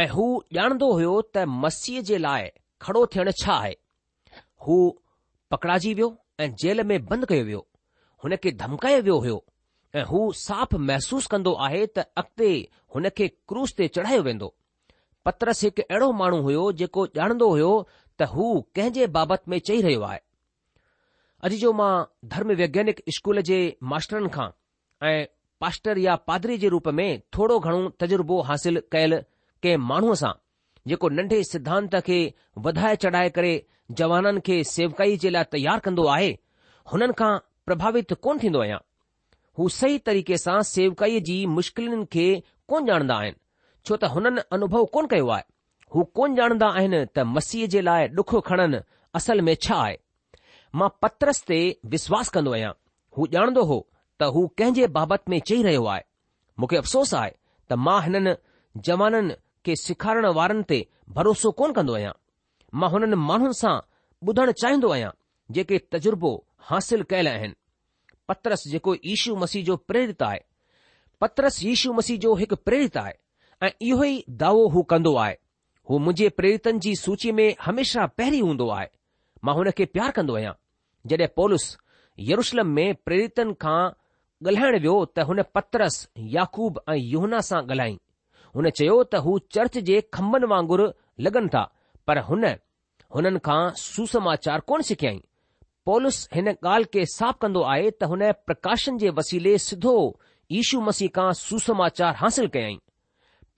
ऐं 0.00 0.06
हू 0.12 0.24
ॼाणंदो 0.54 0.86
हुयो 0.98 1.10
त 1.34 1.42
मस्सीअ 1.64 2.00
जे 2.08 2.16
लाइ 2.22 2.48
खड़ो 2.84 3.04
थियण 3.14 3.30
छा 3.40 3.52
आहे 3.56 3.74
हू 4.66 4.76
पकड़ाइजी 5.54 5.92
वियो 5.98 6.08
ऐं 6.44 6.48
जेल 6.62 6.82
में 6.92 6.96
बंदि 7.10 7.26
कयो 7.32 7.44
वियो 7.50 7.58
हुन 8.24 8.34
खे 8.46 8.50
धमकायो 8.62 9.02
वियो 9.04 9.18
हुयो 9.26 9.36
ऐं 10.00 10.04
हू 10.08 10.20
साफ़ 10.40 10.74
महसूसु 10.88 11.28
कंदो 11.34 11.52
आहे 11.66 11.84
त 11.86 11.98
अॻिते 12.22 12.48
हुन 12.94 13.08
खे 13.20 13.28
क्रूस 13.52 13.74
ते 13.80 13.86
चढ़ायो 13.98 14.22
वेंदो 14.28 14.48
पतरस 15.28 15.62
हिकु 15.66 15.82
अहिड़ो 15.86 16.08
माण्हू 16.22 16.40
हुयो 16.48 16.64
जेको 16.82 17.04
ॼाणंदो 17.20 17.48
हुयो 17.52 17.70
त 18.18 18.28
हू 18.34 18.46
कहिंजे 18.78 19.06
बाबति 19.18 19.50
में 19.54 19.58
चई 19.68 19.80
रहियो 19.86 20.02
आहे 20.10 20.18
अॼु 21.46 21.60
जो 21.62 21.72
मां 21.82 21.92
धर्म 22.34 22.54
वैज्ञानिक 22.62 23.04
स्कूल 23.20 23.42
जे 23.52 23.60
मास्टरनि 23.94 24.32
खां 24.38 24.48
ऐं 25.12 25.14
पास्टर 25.66 25.98
या 26.08 26.16
पादरी 26.32 26.58
जे 26.64 26.68
रूप 26.76 26.88
में 27.00 27.06
थोरो 27.38 27.60
घणो 27.68 27.80
तजुर्बो 28.04 28.40
हासिल 28.50 28.82
कयलु 28.96 29.20
कंहिं 29.64 29.76
माण्हूअ 29.90 30.14
सां 30.20 30.32
जेको 30.88 31.08
नंढे 31.16 31.42
सिद्धांत 31.52 31.94
खे 32.06 32.18
वधाए 32.64 32.96
चढ़ाए 33.02 33.28
करे 33.36 33.52
जवाननि 33.98 34.40
खे 34.48 34.56
सेवकाई 34.76 35.16
जे 35.22 35.30
लाइ 35.34 35.44
तयारु 35.52 35.80
कंदो 35.84 36.04
आहे 36.14 36.28
हुननि 36.92 37.12
खां 37.18 37.30
प्रभावित 37.66 38.12
कोन 38.26 38.38
थींदो 38.42 38.60
आहियां 38.64 38.78
हू 39.58 39.68
सही 39.80 39.98
तरीक़े 40.08 40.36
सां 40.44 40.60
सेवकाईअ 40.74 41.20
जी 41.28 41.36
मुश्किलनि 41.56 42.04
खे 42.16 42.26
कोन 42.72 42.88
ॼाणंदा 42.92 43.14
आहिनि 43.22 43.36
छो 43.84 43.96
त 43.96 44.10
हुननि 44.16 44.44
अनुभव 44.56 44.84
कोन 44.96 45.06
कयो 45.14 45.28
आहे 45.36 45.44
हू 45.94 46.04
कोन 46.20 46.36
ॼाणंदा 46.40 46.68
आहिनि 46.82 47.00
त 47.16 47.26
मसीह 47.36 47.66
जे 47.76 47.82
लाइ 47.88 48.08
डुख 48.20 48.34
खणनि 48.50 48.82
असल 49.20 49.40
में 49.48 49.54
छा 49.68 49.78
आहे 49.86 49.96
मां 50.82 50.88
पत्रस 51.06 51.40
ते 51.52 51.60
विश्वास 51.96 52.34
कंदो 52.36 52.52
आहियां 52.58 52.72
हू 53.16 53.26
ॼाणंदो 53.38 53.64
हो 53.72 53.78
त 54.20 54.32
हू 54.36 54.46
कंहिंजे 54.62 54.86
बाबति 54.98 55.30
में 55.36 55.40
चई 55.52 55.62
रहियो 55.68 55.84
आहे 55.96 56.02
मूंखे 56.60 56.76
अफ़सोस 56.84 57.14
आहे 57.22 57.32
त 57.72 57.80
मां 57.88 57.98
हिननि 58.08 58.34
जवाननि 58.86 59.34
के 59.66 59.74
सिखारण 59.80 60.24
वारनि 60.36 60.62
ते 60.70 60.76
भरोसो 61.18 61.50
कोन 61.60 61.72
कंदो 61.76 61.94
आहियां 61.98 62.12
मां 62.80 62.88
हुननि 62.94 63.16
माण्हुनि 63.28 63.54
सां 63.60 63.70
ॿुधण 64.30 64.52
चाहिंदो 64.62 64.90
आहियां 64.96 65.10
जेके 65.58 65.78
तजुर्बो 65.94 66.32
हासिल 66.70 67.02
कयल 67.12 67.28
आहिनि 67.30 67.54
पत्रस 68.32 68.64
जेको 68.72 68.94
यीशू 68.96 69.36
मसीह 69.44 69.64
जो 69.68 69.76
प्रेरित 69.92 70.22
आहे 70.26 70.40
पत्रस 71.24 71.62
यीशू 71.68 71.92
मसीह 72.00 72.18
जो 72.24 72.34
हिकु 72.42 72.56
प्रेरित 72.68 72.96
आहे 73.04 73.14
ऐं 73.62 73.70
इहो 73.92 74.04
ई 74.04 74.22
दावो 74.42 74.66
हू 74.76 74.82
कंदो 74.94 75.14
आहे 75.24 75.34
हू 75.90 75.98
मुंहिंजे 76.08 76.28
प्रेरितनि 76.40 76.78
जी 76.88 76.94
सूची 77.04 77.32
में 77.40 77.46
हमेशा 77.68 78.06
पहिरीं 78.20 78.42
हूंदो 78.48 78.68
आहे 78.76 78.86
मां 79.48 79.54
हुन 79.60 79.70
खे 79.80 79.84
प्यार 79.96 80.10
कंदो 80.20 80.34
आहियां 80.40 80.54
जॾहिं 81.14 81.28
पोलिसस 81.36 81.76
यरुशलम 82.32 82.66
में 82.80 82.86
प्रेरितनि 83.08 83.54
खां 83.66 83.80
ॻाल्हाइण 84.46 84.78
वियो 84.86 84.96
त 85.16 85.26
हुन 85.32 85.42
पत्रस 85.60 86.00
याकूब 86.38 86.80
ऐं 86.90 86.96
युहना 87.14 87.40
सां 87.50 87.62
ॻाल्हाई 87.68 87.98
हुन 88.56 88.68
चयो 88.78 88.96
त 89.04 89.20
हू 89.26 89.32
चर्च 89.54 89.78
जे 89.88 90.00
खंभनि 90.16 90.46
वांगुरु 90.52 90.84
लॻनि 91.26 91.48
था 91.54 91.62
पर 92.10 92.18
हुननि 92.28 93.38
खां 93.46 93.60
सुसमाचार 93.84 94.60
कोन 94.72 94.82
सिखियई 94.90 95.22
पोलिस 95.88 96.18
हिन 96.34 96.48
ॻाल्हि 96.52 96.88
खे 96.96 97.04
साफ़ 97.18 97.38
कंदो 97.44 97.62
आहे 97.72 97.90
त 97.94 98.10
हुन 98.12 98.22
प्रकाशन 98.50 98.98
जे 99.04 99.10
वसीले 99.18 99.56
सिधो 99.66 99.94
ईशू 100.60 100.80
मसीह 100.90 101.12
खां 101.16 101.26
सुसमाचार 101.40 102.14
हासिल 102.22 102.48
कयाई 102.56 102.78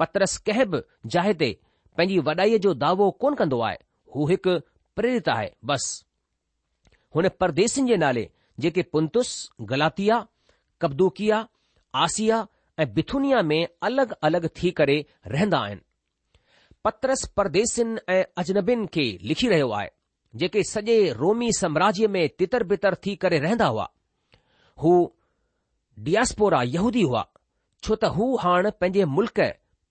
पत्रस 0.01 0.37
कहिं 0.49 0.67
बि 0.73 0.81
जाइ 1.17 1.35
ते 1.43 1.51
पंहिंजी 1.99 2.19
वॾाईअ 2.31 2.59
जो 2.69 2.75
दावो 2.85 3.11
कोन्ह 3.25 3.37
कंदो 3.43 3.61
आहे 3.69 3.79
हू 4.17 4.27
हिकु 4.33 4.57
प्रेरित 4.99 5.29
आहे 5.37 5.53
बस 5.73 5.85
हुन 7.17 7.29
परदेसिन 7.43 7.87
जे 7.93 7.97
नाले 8.07 8.25
जेके 8.65 8.83
पुनुस 8.97 9.31
गलातिया 9.71 10.19
आसिया 12.05 12.47
ऐं 12.83 12.87
बिथुनिया 12.95 13.41
में 13.43 13.59
अलॻि 13.89 14.05
अलॻि 14.27 14.49
थी 14.63 14.71
करे 14.79 14.97
रहंदा 15.35 15.59
आहिनि 15.67 15.81
पत्रस 16.85 17.25
परदेसिन 17.37 17.99
ऐं 18.15 18.23
अजनबिन 18.39 18.87
खे 18.95 19.07
लिखी 19.31 19.49
रहियो 19.49 19.71
आहे 19.79 19.89
जेके 20.41 20.63
सॼे 20.71 20.97
रोमी 21.21 21.53
साम्राज्य 21.59 22.07
में 22.17 22.29
तितर 22.39 22.63
बितर 22.73 22.95
थी 23.07 23.15
करे 23.25 23.39
रहंदा 23.47 23.67
हुआ 23.75 23.89
हू 24.83 24.93
डियास्पोरा 26.09 26.63
यहूदी 26.77 27.03
हुआ 27.11 27.25
छो 27.85 27.95
त 27.95 28.11
हू 28.17 28.27
हाणे 28.43 28.71
पंहिंजे 28.81 29.05
मुल्क़ 29.19 29.43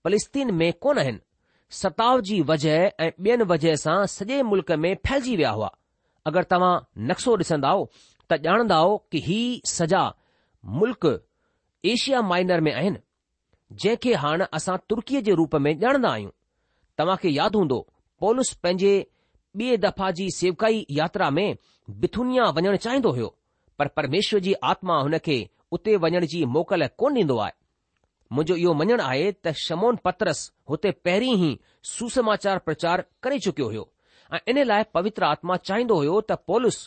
फलिस्तीन 0.03 0.53
में 0.61 0.71
कोन 0.85 0.97
आहिनि 1.05 1.19
सताव 1.81 2.21
जी 2.29 2.41
वजह 2.53 2.91
ऐं 3.05 3.11
ॿियनि 3.23 3.43
वजह 3.53 3.75
सां 3.85 3.97
सॼे 4.17 4.41
मुल्क़ 4.51 4.71
में 4.85 4.93
फैलजी 5.07 5.35
विया 5.37 5.51
हुआ 5.57 5.71
अगरि 6.31 6.45
तव्हां 6.53 6.73
नक्शो 7.11 7.35
डि॒संदव 7.41 7.87
त 8.31 8.39
ॼाणंदव 8.45 8.97
कि 9.11 9.21
हीउ 9.29 9.57
सॼा 9.73 10.03
मुल्क 10.79 11.07
एशिया 11.91 12.21
माइनर 12.27 12.61
में 12.65 12.71
आहिनि 12.73 12.97
जंहिंखे 13.81 14.13
हाणे 14.21 14.43
असां 14.57 14.75
तुर्कीअ 14.89 15.21
जे 15.27 15.33
रूप 15.39 15.55
में 15.65 15.71
ॼाणंदा 15.83 16.09
आहियूं 16.11 16.29
तव्हां 16.99 17.17
खे 17.23 17.29
यादि 17.35 17.57
हूंदो 17.61 17.79
पोलिसस 18.23 18.53
पंहिंजे 18.65 18.93
ॿिए 19.59 19.75
दफ़ा 19.83 20.09
जी 20.19 20.25
सेवकाई 20.37 20.79
यात्रा 20.99 21.29
में 21.37 21.57
बिथुन्या 22.05 22.43
वञण 22.55 22.75
चाहिंदो 22.85 23.11
हो 23.17 23.27
परमेश्वर 23.99 24.39
जी 24.47 24.53
आत्मा 24.71 24.97
हुन 25.03 25.17
खे 25.27 25.37
उते 25.77 25.95
वञण 26.05 26.25
जी 26.33 26.43
मोकल 26.55 26.87
कोन 27.03 27.17
ॾींदो 27.17 27.37
आहे 27.45 27.53
मुंहिंजो 28.35 28.55
इहो 28.63 28.73
मञणु 28.81 28.97
आहे 29.03 29.29
त 29.47 29.51
शमोन 29.63 29.97
पत्रस 30.07 30.41
हुते 30.69 30.91
पहिरीं 31.07 31.37
ई 31.51 31.57
सुसमाचार 31.93 32.59
प्रचार 32.67 33.03
करे 33.27 33.39
चुकियो 33.47 33.69
हो 33.75 33.85
ऐं 34.33 34.39
इन 34.53 34.63
लाइ 34.73 34.83
पवित्र 34.97 35.25
आत्मा 35.33 35.57
चाहिंदो 35.69 36.01
हो 36.07 36.19
त 36.33 36.39
पोलस 36.51 36.79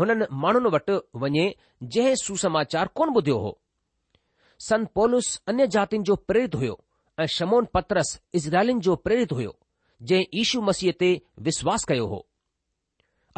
हुननि 0.00 0.24
माण्हुनि 0.44 0.74
वटि 0.76 0.98
वञे 1.24 1.46
जंहिं 1.96 2.14
सुसमाचार 2.26 2.90
कोन 3.00 3.14
ॿुधियो 3.20 3.38
हो 3.46 3.52
सनतोलुस 4.68 5.28
अन्य 5.50 5.66
जातियुनि 5.74 6.04
जो 6.08 6.14
प्रेरित 6.30 6.54
हुयो 6.58 6.74
ऐं 7.22 7.26
शमोन 7.36 7.66
पत्रस 7.76 8.10
इज़राइलिन 8.40 8.80
जो 8.86 8.94
प्रेरित 9.06 9.32
हुयो 9.38 9.54
जंहिं 10.10 10.26
ईशू 10.42 10.60
मसीह 10.68 10.92
ते 11.00 11.08
विश्वास 11.48 11.84
कयो 11.92 12.06
हो 12.12 12.20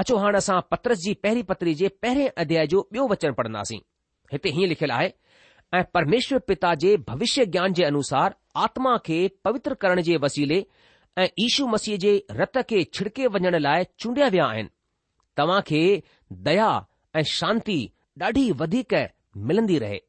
अचो 0.02 0.16
हाणे 0.24 0.38
असां 0.42 0.60
पत्रस 0.72 0.98
जी 1.04 1.14
पहिरीं 1.26 1.42
पत्री 1.50 1.74
जे 1.80 1.88
पहिरें 2.04 2.36
अध्याय 2.44 2.66
जो 2.74 2.80
ॿियो 2.94 3.06
वचन 3.14 3.32
पढ़ंदासीं 3.40 3.80
हिते 4.32 4.48
हीअं 4.58 4.68
लिखियलु 4.68 4.92
आहे 4.98 5.08
ऐं 5.78 5.82
परमेश्वर 5.96 6.38
पिता 6.50 6.74
जे 6.86 6.96
भविष्य 7.08 7.46
ज्ञान 7.56 7.72
जे 7.78 7.84
अनुसार 7.90 8.34
आत्मा 8.68 8.96
खे 9.06 9.18
पवित्र 9.44 9.74
करण 9.84 10.00
जे 10.08 10.16
वसीले 10.28 10.62
ऐं 11.22 11.26
इशू 11.50 11.66
मसीह 11.74 11.96
जे 12.06 12.12
रत 12.40 12.58
खे 12.70 12.82
छिड़के 12.96 13.26
वञण 13.36 13.58
लाइ 13.66 13.84
चूंडिया 14.02 14.28
विया 14.36 14.46
आहिनि 14.54 14.70
तव्हां 15.38 15.60
खे 15.70 15.82
दया 16.50 16.70
ऐं 17.18 17.26
शांती 17.36 17.78
ॾाढी 18.26 18.50
वधीक 18.64 18.94
मिलंदी 19.52 19.78
रहे 19.84 20.00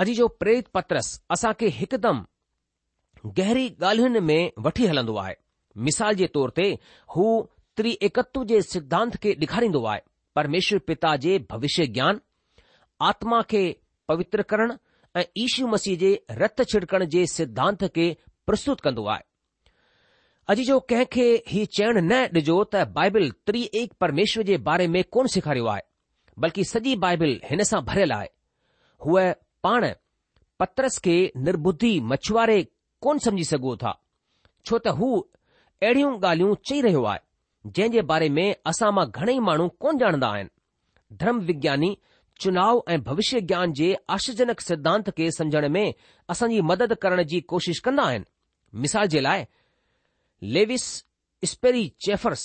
अॼु 0.00 0.12
जो 0.14 0.26
प्रेत 0.42 0.66
पत्रस 0.74 1.08
असांखे 1.36 1.66
हिकदमि 1.78 3.30
गहरी 3.38 3.66
ॻाल्हियुनि 3.82 4.20
में 4.28 4.50
वठी 4.64 4.86
हलंदो 4.86 5.16
आहे 5.22 5.34
मिसाल 5.88 6.14
जे 6.20 6.26
तौर 6.36 6.50
ते 6.56 6.68
हू 7.16 7.24
त्रि 7.76 7.92
एकत्व 8.08 8.42
जे 8.52 8.60
सिद्धांत 8.68 9.12
खे 9.22 9.32
ॾेखारींदो 9.42 9.82
आहे 9.90 10.00
परमेश्वर 10.36 10.78
पिता 10.86 11.14
जे 11.24 11.38
भविष्य 11.50 11.86
ज्ञान 11.98 12.18
आत्मा 13.10 13.40
खे 13.50 13.62
पवित्र 14.08 14.42
करण 14.52 14.72
ऐं 15.16 15.22
ईशू 15.44 15.66
मसीह 15.74 15.96
जे 15.98 16.10
रतु 16.42 16.64
छिड़कण 16.72 17.04
जे 17.14 17.26
सिद्धांत 17.36 17.84
खे 17.94 18.08
प्रस्तुत 18.46 18.80
कंदो 18.88 19.06
आहे 19.14 19.24
अॼु 20.52 20.64
जो 20.70 20.78
कंहिंखे 20.92 21.26
हीउ 21.52 21.64
चयण 21.78 21.98
न 22.12 22.22
डि॒जो 22.36 22.58
त 22.74 22.84
बाइबिल्रिएक 22.98 23.92
परमेश्वर 24.04 24.44
जे 24.52 24.56
बारे 24.70 24.86
में 24.96 25.02
कोन्ह 25.16 25.36
सेखारियो 25.36 25.66
आहे 25.76 25.88
बल्कि 26.46 26.64
सॼी 26.74 26.94
बाइबिल 27.06 27.40
हिन 27.50 27.62
सां 27.72 27.82
भरियल 27.92 28.12
आहे 28.20 28.28
हूअ 29.06 29.26
पाण 29.64 29.84
पत्रस 30.60 30.98
खे 31.04 31.16
निर्बुद्धी 31.46 31.98
मछुआरे 32.10 32.62
कोन 33.02 33.18
समझी 33.26 33.44
सघो 33.50 33.74
था 33.82 33.92
छो 34.66 34.78
त 34.78 34.88
हू 35.00 35.10
अहिड़ियूं 35.26 36.10
ॻाल्हियूं 36.22 36.54
चई 36.70 36.80
रहियो 36.86 37.02
आहे 37.12 37.70
जहिंज 37.76 37.92
जे 37.94 38.02
बारे 38.10 38.28
में 38.38 38.44
असां 38.72 38.90
मां 38.98 39.04
घणेई 39.20 39.38
माण्हू 39.48 39.68
कोन 39.84 40.00
ॼाणदा 40.02 40.28
आहिनि 40.36 41.16
धर्मविज्ञानी 41.22 41.92
चुनाव 42.42 42.82
ऐं 42.92 43.00
भविष्य 43.08 43.40
ज्ञान 43.52 43.72
जे 43.80 43.92
आशजनक 44.16 44.60
सिद्धांत 44.66 45.10
खे 45.16 45.30
समझण 45.38 45.68
में 45.78 45.86
असांजी 46.34 46.60
मदद 46.72 46.94
करण 47.04 47.22
जी 47.32 47.40
कोशिशि 47.52 47.82
कन्दा 47.84 48.04
आहिनि 48.12 48.80
मिसाल 48.84 49.06
जे 49.16 49.20
लाइ 49.28 49.44
लेविस 50.56 50.84
स्पेरिचेफर्स 51.52 52.44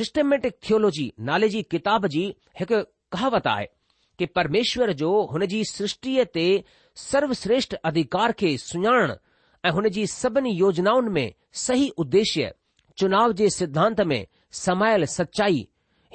सिस्टेमैटिक 0.00 0.58
थियोलोजी 0.68 1.12
नाले 1.30 1.48
जी 1.56 1.62
किताब 1.74 2.06
जी 2.16 2.24
हिकु 2.60 2.82
कहावत 3.12 3.46
आहे 3.54 3.66
કે 4.18 4.26
પરમેશ્વર 4.36 4.92
જો 5.02 5.10
હનજી 5.32 5.66
સૃષ્ટિએતે 5.74 6.44
સર્વ 7.06 7.30
શ્રેષ્ઠ 7.42 7.78
અધિકાર 7.90 8.32
કે 8.40 8.48
સુણાણ 8.68 9.10
એ 9.66 9.74
હનજી 9.76 10.08
સબની 10.20 10.58
યોજનાઓન 10.62 11.06
મેં 11.16 11.30
સહી 11.64 11.88
ઉદ્દેશ્ય 12.02 12.48
ચુણાવ 12.98 13.30
જે 13.38 13.48
સિદ્ધાંત 13.58 13.98
મેં 14.10 14.24
સમાયલ 14.62 15.04
સચ્ચાઈ 15.16 15.64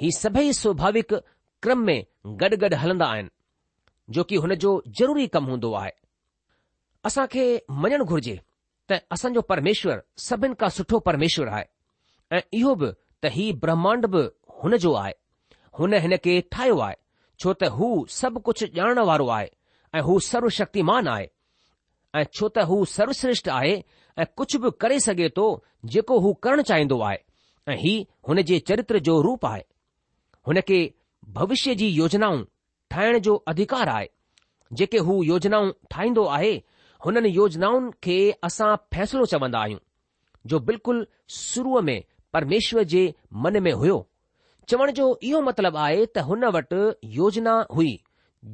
હી 0.00 0.14
સભઈ 0.22 0.56
સ્વાભાવિક 0.60 1.10
ક્રમ 1.62 1.80
મેં 1.88 2.04
ગડગડ 2.40 2.74
હલંદા 2.82 3.10
આયન 3.12 3.28
જોકી 4.16 4.40
હનજો 4.44 4.72
જરૂરી 4.98 5.28
કમ 5.32 5.46
હોંદો 5.52 5.68
આહે 5.80 5.92
અસા 7.08 7.26
કે 7.34 7.44
મણન 7.80 8.06
ઘુરજે 8.10 8.36
ત 8.88 8.90
અસન 9.14 9.32
જો 9.36 9.42
પરમેશ્વર 9.50 9.98
સબન 10.28 10.54
કા 10.60 10.72
સઠો 10.76 10.96
પરમેશ્વર 11.08 11.48
આહે 11.52 11.66
એ 12.36 12.38
યોબ 12.62 12.80
તહી 13.22 13.50
બ્રહ્માંડ 13.62 14.06
બ 14.14 14.26
હનજો 14.64 14.90
આય 14.96 15.16
હન 15.76 15.92
હન 16.04 16.12
કે 16.24 16.34
ઠાયો 16.50 16.80
આય 16.86 16.98
छो 17.40 17.52
त 17.60 17.68
हू 17.74 17.86
सभु 18.20 18.40
कुझु 18.46 18.66
ॼाणण 18.78 18.98
वारो 19.08 19.26
आहे 19.34 19.46
ऐं 19.96 20.00
हू 20.06 20.18
सर्वशक्तिमानु 20.30 21.10
आहे 21.12 21.26
ऐं 22.18 22.24
छो 22.38 22.48
त 22.56 22.64
हू 22.70 22.76
सर्वश्रेष्ठ 22.94 23.48
आहे 23.58 23.72
ऐं 24.20 24.24
कुझु 24.40 24.58
बि 24.64 24.70
करे 24.82 24.98
सघे 25.06 25.28
थो 25.38 25.46
जेको 25.94 26.18
हू 26.24 26.32
करणु 26.44 26.62
चाहींदो 26.70 26.98
आहे 27.08 27.18
ऐं 27.72 27.76
हीउ 27.84 28.02
हुन 28.28 28.42
जे 28.50 28.58
चरित्र 28.70 28.98
जो 29.08 29.14
रूप 29.26 29.46
आहे 29.52 29.62
हुन 30.48 30.60
खे 30.68 30.80
भविष्य 31.38 31.74
जी 31.82 31.88
योजनाऊं 32.00 32.42
ठाहिण 32.94 33.18
जो 33.28 33.34
अधिकार 33.54 33.88
आहे 33.96 34.06
जेके 34.80 34.98
हू 35.08 35.22
योजनाऊं 35.32 35.72
ठाहींदो 35.94 36.24
आहे 36.36 36.52
हुननि 37.04 37.30
योजनाउनि 37.40 37.90
खे 38.04 38.18
असां 38.50 38.70
फैसलो 38.92 39.24
चवंदा 39.34 39.60
आहियूं 39.66 39.84
जो 40.52 40.58
बिल्कुलु 40.70 41.04
सुरूअ 41.40 41.80
में 41.88 41.98
परमेश्वर 42.36 42.82
जे 42.94 43.02
मन 43.46 43.62
में 43.68 43.72
हुयो 43.82 43.98
चवण 44.70 44.90
जो 44.96 45.04
इहो 45.28 45.38
मतिलबु 45.46 45.78
आहे 45.84 46.02
त 46.16 46.22
हुन 46.26 46.44
वटि 46.56 46.80
योजना 47.18 47.52
हुई 47.76 47.92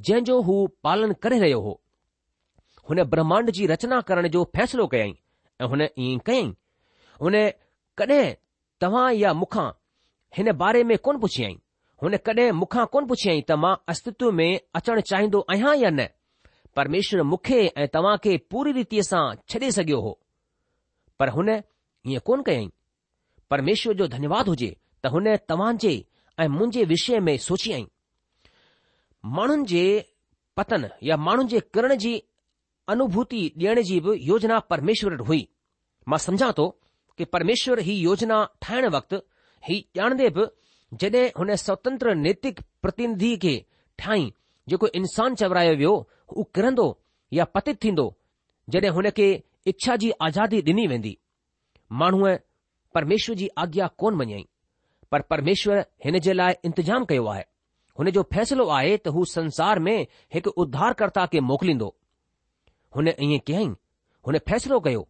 जंहिं 0.09 0.23
जो 0.29 0.37
हू 0.47 0.55
पालन 0.87 1.11
करे 1.25 1.39
रहियो 1.43 1.59
हो 1.65 1.73
हुन 2.91 3.03
ब्रह्मांड 3.15 3.51
जी 3.59 3.67
रचना 3.73 3.99
करण 4.11 4.29
जो 4.37 4.45
फ़ैसिलो 4.57 4.87
कयई 4.95 5.13
ऐं 5.63 5.67
हुन 5.73 5.83
ईअं 6.05 6.19
कयई 6.29 6.47
हुन 7.25 7.37
कॾहिं 8.01 8.23
तव्हां 8.85 9.05
या 9.17 9.33
मूंखां 9.41 9.67
हिन 10.39 10.51
बारे 10.63 10.83
में 10.93 10.97
कोन 11.09 11.19
पुछियाईं 11.27 11.59
हुन 12.03 12.17
कॾहिं 12.29 12.51
मूंखां 12.63 12.87
कोन 12.97 13.07
पुछियई 13.13 13.45
त 13.51 13.61
मां 13.67 13.75
अस्तित्व 13.95 14.31
में 14.39 14.49
अचणु 14.81 15.05
चाहींदो 15.13 15.45
आहियां 15.57 15.77
या 15.85 15.91
न 15.99 16.09
परमेश्वर 16.81 17.23
मूंखे 17.35 17.61
ऐं 17.83 17.87
तव्हां 17.99 18.17
खे 18.25 18.37
पूरी 18.57 18.73
रीति 18.81 19.03
सां 19.13 19.23
छॾे 19.51 19.71
सघियो 19.81 20.01
हो 20.09 20.17
पर 21.19 21.37
हुन 21.39 21.53
ईअं 21.59 22.27
कोन 22.31 22.49
कयाई 22.51 22.69
परमेश्वर 23.57 24.01
जो 24.03 24.11
धन्यवाद 24.19 24.55
हुजे 24.55 24.73
हुन 25.15 25.27
तव्हां 25.49 25.73
जे 25.83 25.91
ऐं 26.43 26.47
मुंहिंजे 26.53 26.85
विषय 26.93 27.19
में 27.27 27.37
सोची 27.47 27.73
आई 27.73 27.87
माण्हुनि 29.37 29.65
जे 29.73 29.83
पतन 30.57 30.87
या 31.09 31.17
माण्हुनि 31.27 31.49
जे 31.53 31.61
किरण 31.75 31.95
जी 32.05 32.13
अनुभूति 32.95 33.41
ॾियण 33.59 33.81
जी 33.89 33.99
बि 34.01 34.15
योजना 34.29 34.59
परमेश्वर 34.73 35.15
हुई 35.29 35.41
मां 36.09 36.19
सम्झा 36.27 36.51
थो 36.59 36.69
कि 37.19 37.25
परमेश्वर 37.37 37.79
ही 37.89 37.95
योजना 37.99 38.39
ठाहिण 38.63 38.87
वक़्तु 38.95 39.17
ही 39.69 39.79
ॼाणंदे 39.99 40.29
बि 40.39 40.45
जॾहिं 41.03 41.25
हुन 41.39 41.55
स्वतंत्र 41.67 42.15
नैतिक 42.27 42.61
प्रतिनिधि 42.83 43.33
खे 43.45 43.55
ठाही 44.03 44.33
जेको 44.71 44.87
इंसान 45.01 45.35
चवरायो 45.41 45.75
वियो 45.83 45.95
हू 46.33 46.43
किरंदो 46.55 46.87
या 47.39 47.45
पतित 47.57 47.83
थींदो 47.85 48.07
जॾहिं 48.75 48.91
हुन 48.99 49.11
खे 49.19 49.29
इच्छा 49.73 49.97
जी 50.03 50.11
आज़ादी 50.27 50.61
ॾिनी 50.73 50.87
वेंदी 50.93 51.17
माण्हूअ 52.03 52.37
परमेश्वर 52.95 53.35
जी 53.41 53.49
आज्ञा 53.63 53.87
कोन 54.03 54.15
मञई 54.21 54.45
पर 55.17 55.23
परमेश्वर 55.37 55.79
हिन 56.05 56.19
जे 56.21 56.33
लाइ 56.33 56.55
इंतिजाम 56.65 57.05
कयो 57.09 57.27
आहे 57.27 57.43
हुन 57.99 58.11
जो 58.17 58.23
फ़ैसिलो 58.33 58.67
आहे 58.77 58.97
त 59.01 59.09
हू 59.17 59.25
संसार 59.33 59.79
में 59.87 60.07
हिकु 60.35 60.51
उद्धारकर्ता 60.63 61.25
खे 61.35 61.41
मोकिलींदो 61.51 61.89
हुन 62.97 63.09
ईअं 63.09 63.39
कयाई 63.47 63.67
हुन 64.29 64.39
फ़ैसिलो 64.49 64.81
कयो 64.87 65.03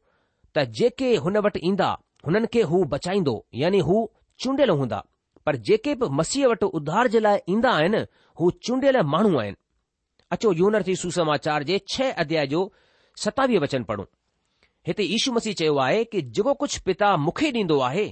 त 0.55 0.65
जेके 0.79 1.15
हुन 1.25 1.37
वटि 1.47 1.61
ईंदा 1.71 1.89
हुननि 2.27 2.47
खे 2.55 2.63
हू 2.73 2.83
बचाईंदो 2.95 3.35
यानी 3.63 3.79
हू 3.89 3.97
चूंडियल 4.43 4.71
हूंदा 4.81 5.01
पर 5.47 5.57
जेके 5.69 5.95
बि 6.01 6.09
मसीह 6.21 6.47
वटि 6.53 6.67
उध्धार 6.81 7.09
जे 7.15 7.21
लाइ 7.27 7.39
ईंदा 7.55 7.71
आहिनि 7.79 7.99
हू 8.41 8.51
चूंडियल 8.67 8.97
माण्हू 9.15 9.39
आहिनि 9.41 9.57
अचो 10.37 10.53
यूनर 10.61 10.83
थी 10.87 10.95
सुसमाचार 11.03 11.63
जे 11.73 11.81
छह 11.95 12.11
अध्याय 12.25 12.47
जो 12.55 12.61
सतावीह 13.25 13.61
वचन 13.67 13.83
पढ़ूं 13.91 14.05
हिते 14.87 15.03
यीशू 15.15 15.33
मसीह 15.33 15.55
चयो 15.63 15.77
आहे 15.87 16.03
कि 16.15 16.23
जेको 16.39 16.55
कुझु 16.63 16.79
पिता 16.87 17.11
मूंखे 17.25 17.51
ॾींदो 17.61 17.79
आहे 17.89 18.05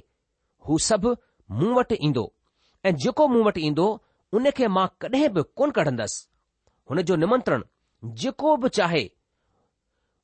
हू 0.68 0.78
सभु 0.88 1.14
मूं 1.50 1.74
वटि 1.76 1.96
ईंदो 2.04 2.32
ऐं 2.86 2.94
जेको 3.04 3.26
मूं 3.28 3.44
वटि 3.44 3.66
ईंदो 3.66 3.86
उन 4.34 4.50
खे 4.56 4.68
मां 4.76 4.86
कॾहिं 5.00 5.28
बि 5.34 5.42
कोन 5.56 5.70
कढंदसि 5.76 6.28
हुन 6.90 7.02
जो 7.08 7.16
निमंत्रण 7.16 7.62
जेको 8.22 8.56
बि 8.62 8.68
चाहे 8.78 9.02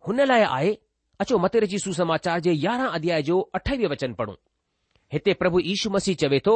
हुन 0.09 0.21
लाइ 0.27 0.43
आहे 0.45 0.79
अचो 1.21 1.39
मते 1.39 1.61
रची 1.61 1.79
सुसमाचार 1.79 2.41
जे 2.47 2.53
यारहं 2.57 2.89
अध्याय 2.99 3.23
जो 3.23 3.41
अठावीह 3.55 3.89
वचन 3.91 4.13
पढ़ूं 4.21 4.35
हिते 5.13 5.33
प्रभु 5.43 5.61
यीशु 5.61 5.91
मसीह 5.91 6.15
चवे 6.25 6.41
थो 6.47 6.55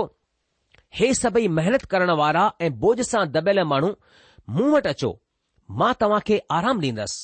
हे 0.94 1.12
सभई 1.14 1.48
महिनत 1.56 1.82
करण 1.92 2.10
वारा 2.20 2.50
ऐं 2.62 2.70
बोझ 2.80 3.00
सां 3.06 3.24
दॿियल 3.32 3.62
माण्हू 3.72 3.94
मूं 4.56 4.70
वटि 4.74 4.88
अचो 4.88 5.10
मां 5.80 5.92
तव्हां 6.00 6.20
खे 6.28 6.38
आराम 6.58 6.80
ॾींदसि 6.84 7.22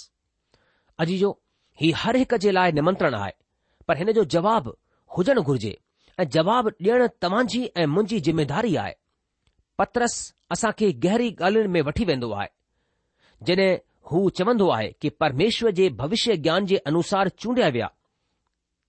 अॼु 1.05 1.16
जो 1.22 1.31
हीउ 1.83 1.92
हर 2.03 2.16
हिक 2.22 2.35
जे 2.44 2.50
लाइ 2.59 2.72
निमंत्रण 2.81 3.14
आहे 3.20 3.33
पर 3.88 3.96
हिन 3.98 4.12
जो 4.18 4.24
जवाबु 4.37 4.74
हुजणु 5.16 5.42
घुर्जे 5.53 5.79
ऐं 6.20 6.24
जवाबु 6.33 6.68
ॾियणु 6.85 7.06
तव्हांजी 7.22 7.61
ऐं 7.80 7.87
मुंहिंजी 7.88 8.18
ज़िमेदारी 8.24 8.74
आहे 8.80 8.92
पत्रस 9.78 10.14
असां 10.52 10.70
खे 10.78 10.90
गहरी 11.04 11.28
ॻाल्हियुनि 11.42 11.72
में 11.72 11.80
वठी 11.87 12.04
वेंदो 12.09 12.30
आहे 12.38 12.48
जॾहिं 13.46 13.68
हू 14.11 14.18
चवंदो 14.38 14.68
आहे 14.76 14.90
कि 15.00 15.09
परमेश्वर 15.22 15.70
जे 15.78 15.88
भविष्य 16.00 16.37
ज्ञान 16.46 16.66
जे 16.72 16.76
अनुसार 16.90 17.28
चूंडिया 17.42 17.68
विया 17.76 17.88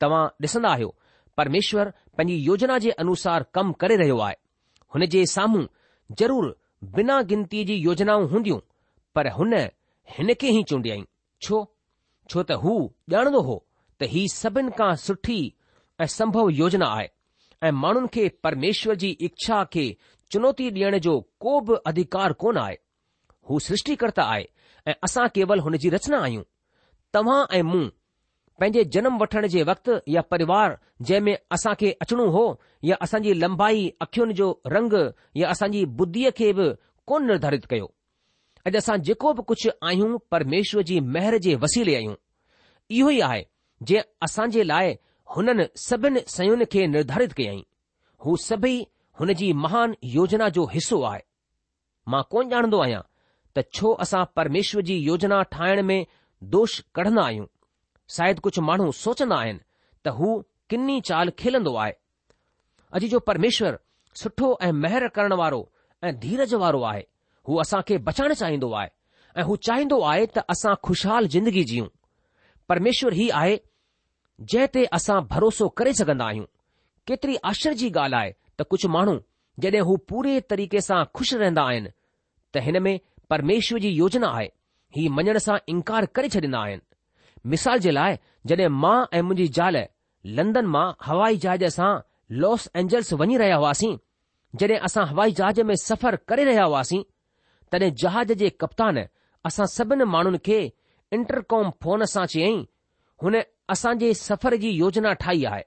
तव्हां 0.02 0.24
ॾिसंदा 0.46 0.70
आहियो 0.72 0.94
परमेश्वर 1.38 1.92
पंहिंजी 2.18 2.36
योजना 2.48 2.78
जे 2.86 2.90
अनुसार 3.04 3.46
कमु 3.56 3.74
करे 3.84 3.96
रहियो 4.04 4.18
आहे 4.28 4.36
हुन 4.96 5.06
जे 5.16 5.26
साम्हूं 5.36 5.64
ज़रूरु 6.20 6.52
बिना 6.98 7.22
गिनती 7.32 7.64
जी 7.72 7.76
योजनाऊं 7.88 8.28
हूंदियूं 8.36 8.60
पर 9.16 9.32
हुन 9.38 9.54
हिन 10.18 10.34
खे 10.42 10.50
ई 10.60 10.64
चूंडियाईं 10.74 11.06
छो 11.48 11.64
छो 12.32 12.44
त 12.52 12.60
हू 12.66 12.76
ॼाणंदो 13.16 13.42
हो 13.52 13.58
त 14.00 14.14
हीउ 14.18 14.36
सभिनि 14.42 14.78
खां 14.82 14.92
सुठी 15.08 15.40
ऐं 16.06 16.12
संभव 16.20 16.50
योजना 16.62 16.86
आहे 17.00 17.08
ऐं 17.64 17.72
माण्हुनि 17.80 18.08
खे 18.14 18.28
परमेश्वर 18.44 18.96
जी 19.02 19.10
इच्छा 19.28 19.64
खे 19.74 19.86
चुनौती 20.32 20.70
ॾियण 20.70 20.98
जो 21.06 21.20
को 21.46 21.60
बि 21.68 21.76
अधिकार 21.88 22.34
कोन 22.44 22.58
आहे 22.58 22.76
हू 23.50 23.60
सृष्टिकर्ता 23.68 24.24
आहे 24.34 24.46
ऐं 24.90 24.94
असां 25.04 25.28
केवल 25.36 25.60
हुन 25.66 25.78
जी 25.84 25.90
रचना 25.96 26.20
आहियूं 26.24 26.44
तव्हां 27.14 27.44
ऐं 27.58 27.62
मूं 27.72 27.84
पंहिंजे 28.60 28.84
जनम 28.96 29.18
वठण 29.22 29.48
जे 29.56 29.64
वक़्तु 29.70 29.98
या 30.14 30.22
परिवार 30.32 30.78
जंहिं 31.02 31.22
में 31.26 31.38
असां 31.58 31.74
खे 31.80 31.92
अचणो 32.02 32.26
हो 32.38 32.44
या 32.90 32.96
असांजी 33.02 33.34
लंबाई 33.44 33.88
अखियुनि 34.02 34.34
जो 34.40 34.50
रंग 34.76 34.94
या 35.38 35.50
असांजी 35.52 35.84
बुद्धीअ 36.02 36.32
खे 36.38 36.52
बि 36.60 36.68
कोन 37.08 37.26
निर्धारित 37.28 37.66
कयो 37.70 37.86
अॼु 38.66 38.78
असां 38.78 38.98
जेको 39.10 39.34
बि 39.38 39.44
कुझु 39.52 39.70
आहियूं 39.92 40.18
परमेश्वर 40.32 40.82
जी 40.92 41.00
महर 41.16 41.38
जे 41.48 41.56
वसीले 41.66 41.96
आहियूं 41.96 42.16
इहो 43.00 43.10
ई 43.18 43.20
आहे 43.30 43.42
जे 43.92 44.02
असांजे 44.28 44.64
लाइ 44.74 44.94
हुननि 45.36 45.66
सभिन 45.88 46.18
सयुनि 46.36 46.66
खे 46.74 46.86
निर्धारित 46.94 47.32
कयाई 47.34 47.64
हू 48.26 48.36
सभई 48.46 48.76
हुन 49.20 49.34
जी 49.42 49.52
महान 49.64 49.96
योजना 50.16 50.50
जो 50.58 50.66
हिसो 50.74 51.02
आहे 51.12 51.22
मां 52.12 52.22
कोन 52.32 52.50
ॼाणंदो 52.54 52.80
आहियां 52.84 53.02
त 53.58 53.64
छो 53.74 53.92
असां 54.06 54.24
परमेश्वर 54.36 54.82
जी 54.90 54.98
योजना 54.98 55.42
ठाहिण 55.56 55.82
में 55.92 56.06
दोष 56.56 56.80
कढंदा 56.96 57.24
आहियूं 57.26 57.46
शायदि 58.18 58.42
कुझु 58.48 58.62
माण्हू 58.70 58.92
सोचंदा 59.04 59.36
आहिनि 59.44 59.60
त 60.06 60.10
हू 60.20 60.32
किनी 60.70 61.00
चाल 61.12 61.32
खेलंदो 61.40 61.76
आहे 61.84 61.94
अॼु 63.00 63.08
जो 63.16 63.20
परमेश्वर 63.32 63.80
सुठो 64.22 64.48
ऐं 64.68 64.72
महिर 64.84 65.08
करण 65.18 65.34
वारो 65.44 65.62
ऐं 66.04 66.16
धीरज 66.26 66.54
वारो 66.66 66.82
आहे 66.92 67.04
हू 67.48 67.60
असां 67.66 67.82
खे 67.88 67.98
बचाइण 68.10 68.34
चाहींदो 68.44 68.72
आहे 68.82 68.90
ऐं 69.40 69.44
हू 69.50 69.56
चाहींदो 69.70 70.02
आहे 70.12 70.26
त 70.38 70.46
असां 70.56 70.74
खु़शहाल 70.88 71.28
जिंदगी 71.36 71.64
जिऊं 71.74 71.88
परमेश्वर 72.72 73.14
ई 73.26 73.30
आहे 73.42 73.56
जंहिं 74.50 74.68
ते 74.76 74.84
असां 74.98 75.20
भरोसो 75.32 75.68
करे 75.80 75.92
सघंदा 76.00 76.26
आहियूं 76.26 76.46
केतिरी 77.08 77.36
आश्चर्य 77.50 77.76
जी 77.82 77.90
ॻाल्हि 77.96 78.18
आहे 78.20 78.32
त 78.60 78.64
कुझु 78.72 78.90
माण्हू 78.96 79.16
जॾहिं 79.62 79.82
हू 79.90 79.96
पूरे 80.12 80.40
तरीक़े 80.52 80.82
सां 80.88 81.04
खु़शि 81.18 81.36
रहंदा 81.42 81.64
आहिनि 81.72 81.90
त 82.56 82.64
हिन 82.68 82.78
में 82.86 83.00
परमेश्वर 83.34 83.80
जी 83.84 83.90
योजना 84.02 84.28
आहे 84.38 84.48
ही 84.96 85.08
मञण 85.18 85.38
सां 85.48 85.58
इनकार 85.74 86.06
करे 86.18 86.30
छॾींदा 86.38 86.60
आहिनि 86.62 86.86
मिसाल 87.54 87.78
जे 87.86 87.92
लाइ 87.98 88.18
जॾहिं 88.52 88.68
मां 88.86 88.96
ऐं 89.14 89.22
मुंहिंजी 89.28 89.48
ज़ाल 89.60 89.78
लंदन 90.40 90.66
मां 90.78 90.86
हवाई 91.10 91.38
जहाज 91.46 91.64
सां 91.78 91.92
लॉस 92.46 92.68
एंजल्स 92.76 93.14
वञी 93.22 93.38
रहिया 93.44 93.56
हुआसीं 93.66 93.96
जॾहिं 94.62 94.78
असां 94.90 95.08
हवाई 95.12 95.32
जहाज 95.42 95.60
में 95.72 95.76
सफ़र 95.88 96.16
करे 96.32 96.44
रहिया 96.52 96.64
हुआसीं 96.74 97.04
तॾहिं 97.72 97.94
जहाज 98.06 98.32
जे 98.44 98.50
कप्तान 98.66 98.98
असां 99.50 99.66
सभिनि 99.78 100.04
माण्हुनि 100.16 100.38
खे 100.50 100.60
इंटरकॉम 101.20 101.70
फोन 101.84 102.06
सां 102.16 102.26
चयईं 102.36 102.64
हुन 103.22 103.36
असांजे 103.70 104.14
सफ़र 104.20 104.56
जी 104.62 104.70
योजना 104.70 105.12
ठाही 105.24 105.44
आहे 105.46 105.62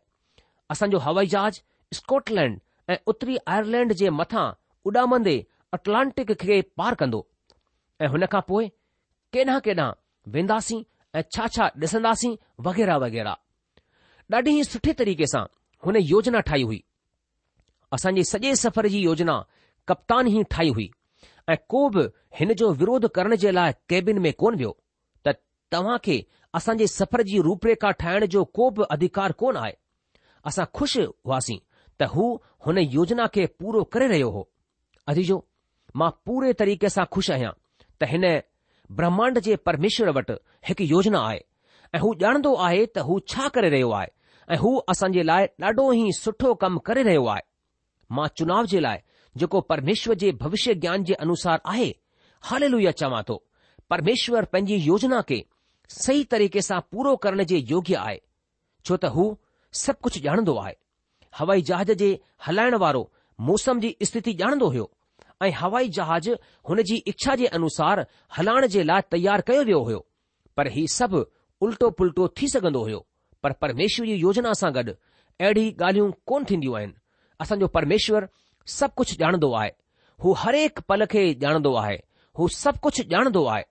असांजो 0.71 0.99
हवाई 1.03 1.27
जहाज 1.35 1.61
स्कॉटलैंड 1.95 2.59
ऐं 2.91 2.97
उत्तरी 3.13 3.37
आयरलैंड 3.47 3.93
जे 4.01 4.09
मथां 4.21 4.51
उॾामंदे 4.91 5.41
अटलांटिक 5.73 6.33
खे 6.41 6.61
पार 6.77 6.95
कंदो 7.03 7.23
ऐं 8.01 8.09
हुन 8.15 8.25
खां 8.33 8.41
पोइ 8.49 8.69
केॾां 9.33 9.59
केॾां 9.65 9.91
वेंदासीं 10.35 10.81
ऐं 11.19 11.23
छा 11.37 11.47
छा 11.57 11.69
ॾिसंदासीं 11.83 12.35
वग़ैरह 12.67 12.97
वग़ैरह 13.05 13.35
ॾाढी 14.35 14.59
ई 14.59 14.63
सुठे 14.73 14.93
तरीक़े 14.99 15.27
सां 15.33 15.45
हुन 15.87 15.97
योजना 16.13 16.41
ठाही 16.51 16.63
हुई 16.69 16.81
असांजे 17.97 18.23
सॼे 18.35 18.55
सफ़र 18.65 18.87
जी 18.95 19.01
योजना 19.09 19.39
कप्तान 19.89 20.27
ई 20.29 20.43
ठाही 20.55 20.71
हुई 20.79 20.91
ऐं 21.53 21.57
को 21.75 21.89
बि 21.97 22.03
हिन 22.39 22.53
जो 22.63 22.71
विरोध 22.83 23.07
करण 23.19 23.35
जे 23.43 23.51
लाइ 23.59 23.73
केबिन 23.93 24.19
में 24.27 24.33
कोन 24.45 24.55
वियो 24.63 24.73
त 25.27 25.37
तव्हां 25.75 25.99
खे 26.07 26.23
असां 26.59 26.75
जे 26.81 26.87
सफ़र 26.91 27.23
जी 27.29 27.39
रूपरेखा 27.45 27.91
ठाहिण 28.01 28.25
जो 28.35 28.43
को 28.59 28.67
बि 28.75 28.83
अधिकार 28.97 29.33
कोन 29.43 29.57
आहे 29.61 29.73
असां 30.51 30.65
खु़शि 30.79 31.03
हुआसीं 31.07 31.57
त 31.99 32.09
हू 32.15 32.27
हुन 32.67 32.79
योजना 32.83 33.27
खे 33.37 33.47
पूरो 33.63 33.83
करे 33.95 34.07
रहियो 34.13 34.29
हो 34.37 34.43
अदीजो 35.13 35.39
मां 36.03 36.11
पूरे 36.29 36.53
तरीक़े 36.61 36.89
सां 36.97 37.05
खु़शि 37.17 37.33
आहियां 37.37 37.53
त 37.53 38.09
हिन 38.13 38.25
ब्रह्मांड 39.01 39.39
जे 39.49 39.57
परमेश्वर 39.71 40.11
वटि 40.19 40.35
हिकु 40.69 40.85
योजना 40.93 41.23
आहे 41.33 41.41
ऐं 41.97 42.01
हू 42.05 42.15
ॼाणंदो 42.23 42.55
आहे 42.69 42.85
त 42.87 43.05
हू 43.09 43.19
छा 43.35 43.49
करे 43.57 43.69
रहियो 43.77 43.91
आहे 44.01 44.09
ऐं 44.55 44.59
हू 44.65 44.71
असां 44.95 45.11
जे 45.19 45.23
लाइ 45.33 45.47
ॾाढो 45.71 45.87
ई 46.03 46.13
सुठो 46.21 46.55
कमु 46.65 46.85
करे 46.91 47.03
रहियो 47.11 47.25
आहे 47.33 47.43
मां 48.19 48.29
चुनाव 48.39 48.67
जे 48.75 48.81
लाइ 48.89 49.01
जेको 49.43 49.61
परमेश्वर 49.73 50.15
जे 50.25 50.31
भविष्य 50.45 50.75
ज्ञान 50.87 51.05
जे 51.11 51.15
अनुसार 51.27 51.61
आहे 51.75 51.89
हाल 52.53 52.69
लु 52.77 52.81
चवां 53.03 53.23
थो 53.33 53.37
परमेश्वर 53.95 54.45
पंहिंजी 54.55 54.77
योजना 54.89 55.21
खे 55.33 55.41
सही 55.91 56.25
तरीक़े 56.31 56.61
सां 56.63 56.81
पूरो 56.93 57.15
करण 57.25 57.43
जे 57.53 57.59
योग्य 57.71 57.95
आहे 58.03 58.21
छो 58.87 58.97
त 58.97 59.05
हू 59.17 59.25
सभु 59.85 59.99
कुझु 60.07 60.21
ॼाणंदो 60.29 60.57
आहे 60.65 60.75
हवाई 61.39 61.63
जहाज 61.71 61.91
जे 62.03 62.09
हलाइण 62.47 62.75
वारो 62.83 63.03
मौसम 63.49 63.81
जी 63.81 63.95
स्थिति 64.11 64.35
ॼाणंदो 64.41 64.69
हुयो 64.75 64.91
ऐं 65.43 65.51
हवाई 65.61 65.89
जहाज 65.99 66.29
हुन 66.69 66.83
जी 66.91 66.97
इच्छा 67.13 67.35
जे 67.43 67.47
अनुसार 67.59 68.07
हलाइण 68.39 68.67
जे 68.75 68.83
लाइ 68.91 69.01
तयारु 69.13 69.43
कयो 69.47 69.65
वियो 69.65 69.81
हुयो 69.89 70.05
पर 70.57 70.67
ही 70.77 70.87
सभु 70.99 71.25
उल्टो 71.67 71.91
पुल्टो 71.99 72.29
थी 72.41 72.49
सघंदो 72.55 72.83
हुयो 72.85 73.05
पर 73.43 73.53
परमेश्वर 73.65 74.07
जी 74.11 74.15
योजना 74.27 74.53
सां 74.61 74.73
गॾु 74.75 74.93
अहिड़ी 74.93 75.65
ॻाल्हियूं 75.83 76.11
कोन 76.31 76.45
थींदियूं 76.51 76.77
आहिनि 76.79 76.95
असांजो 77.43 77.67
परमेश्वर 77.77 78.29
सभु 78.79 78.93
कुझु 79.03 79.15
ॼाणंदो 79.25 79.53
आहे 79.63 79.71
हू 80.25 80.33
हरेक 80.45 80.81
पल 80.89 81.05
खे 81.15 81.25
ॼाणंदो 81.45 81.75
आहे 81.85 81.99
हू 82.39 82.49
सभु 82.63 82.79
कुझु 82.89 83.03
ॼाणंदो 83.17 83.45
आहे 83.55 83.65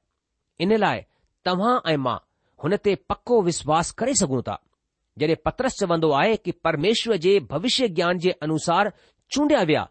इन 0.66 0.76
लाइ 0.86 1.02
तव्हां 1.46 1.78
ऐं 1.92 1.98
मां 2.04 2.18
हुन 2.64 2.76
ते 2.86 2.96
पको 3.10 3.42
विश्वास 3.48 3.90
करे 4.00 4.14
सघूं 4.22 4.42
था 4.50 4.58
जॾहिं 5.20 5.36
पत्रस 5.46 5.78
चवंदो 5.80 6.12
आहे 6.20 6.36
की 6.46 6.52
परमेश्वर 6.68 7.18
जे 7.26 7.40
भविष्य 7.50 7.88
ज्ञान 7.98 8.18
जे 8.26 8.32
अनुसार 8.48 8.92
चूंडि॒या 9.32 9.64
विया 9.72 9.84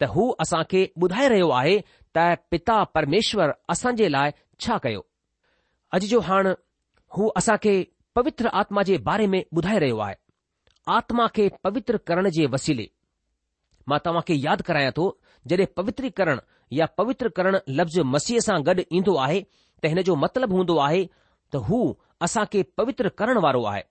त 0.00 0.08
हू 0.14 0.28
असां 0.44 0.62
खे 0.70 0.82
ॿुधाए 1.04 1.28
रहियो 1.34 1.48
आहे 1.60 1.78
त 2.16 2.26
पिता 2.50 2.82
परमेश्वर 2.98 3.52
असांजे 3.74 4.08
लाइ 4.16 4.30
छा 4.66 4.76
कयो 4.84 5.02
अॼु 5.98 6.06
जो 6.12 6.20
हाणे 6.28 6.52
हू 7.16 7.28
असां 7.40 7.56
खे 7.62 7.74
पवित्र 8.16 8.48
आत्मा 8.60 8.82
जे 8.90 8.98
बारे 9.08 9.26
में 9.32 9.42
ॿुधाए 9.56 9.78
रहियो 9.84 9.98
आहे 10.06 10.14
आत्मा 10.96 11.26
खे 11.34 11.48
पवित्र 11.64 11.96
करण 12.08 12.28
जे 12.36 12.46
वसीले 12.54 12.86
मां 13.90 13.98
तव्हां 14.06 14.22
खे 14.28 14.34
यादि 14.48 14.62
करायां 14.68 14.92
थो 14.96 15.06
जॾहिं 15.50 15.66
पवित्रीकरण 15.76 16.38
या 16.78 16.86
पवित्र 17.00 17.28
करण 17.36 17.56
लफ़्ज़ 17.80 18.00
मसीह 18.14 18.38
सां 18.46 18.58
गॾु 18.68 18.82
ईंदो 18.96 19.14
आहे 19.26 19.40
त 19.82 19.86
हिन 19.86 20.02
जो 20.08 20.14
मतिलबु 20.22 20.56
हूंदो 20.56 20.76
आहे 20.86 21.02
त 21.52 21.56
हू 21.66 21.78
असांखे 22.22 22.62
पवित्र 22.76 23.08
करण 23.18 23.36
वारो 23.44 23.62
आहे 23.72 23.82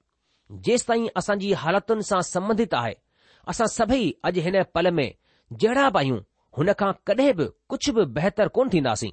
जेस 0.66 0.88
ताईं 0.88 1.06
असांजी 1.18 1.52
हालतुनि 1.62 2.04
सां 2.10 2.22
संबंधित 2.32 2.74
आहे 2.80 2.94
असां 3.52 3.68
सभई 3.76 4.12
अॼु 4.28 4.42
हिन 4.48 4.62
पल 4.74 4.90
में 4.98 5.10
जहिड़ा 5.62 5.90
बि 5.90 5.98
आहियूं 6.00 6.20
हुनखां 6.58 6.92
कॾहिं 7.08 7.34
बि 7.38 7.46
कुझु 7.70 7.92
बि 7.98 8.04
बहितर 8.18 8.48
कोन 8.58 8.70
थींदासीं 8.74 9.12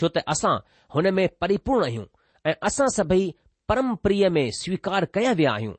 छो 0.00 0.08
त 0.16 0.22
असां 0.34 0.54
हुन 0.94 1.08
में 1.16 1.26
परिपुर्ण 1.40 1.84
आहियूं 1.84 2.04
ऐं 2.50 2.54
असां 2.68 2.86
सभई 2.98 3.22
परमप्रीअ 3.68 4.28
में 4.36 4.44
स्वीकार 4.62 5.04
कया 5.14 5.32
विया 5.40 5.52
आहियूं 5.58 5.74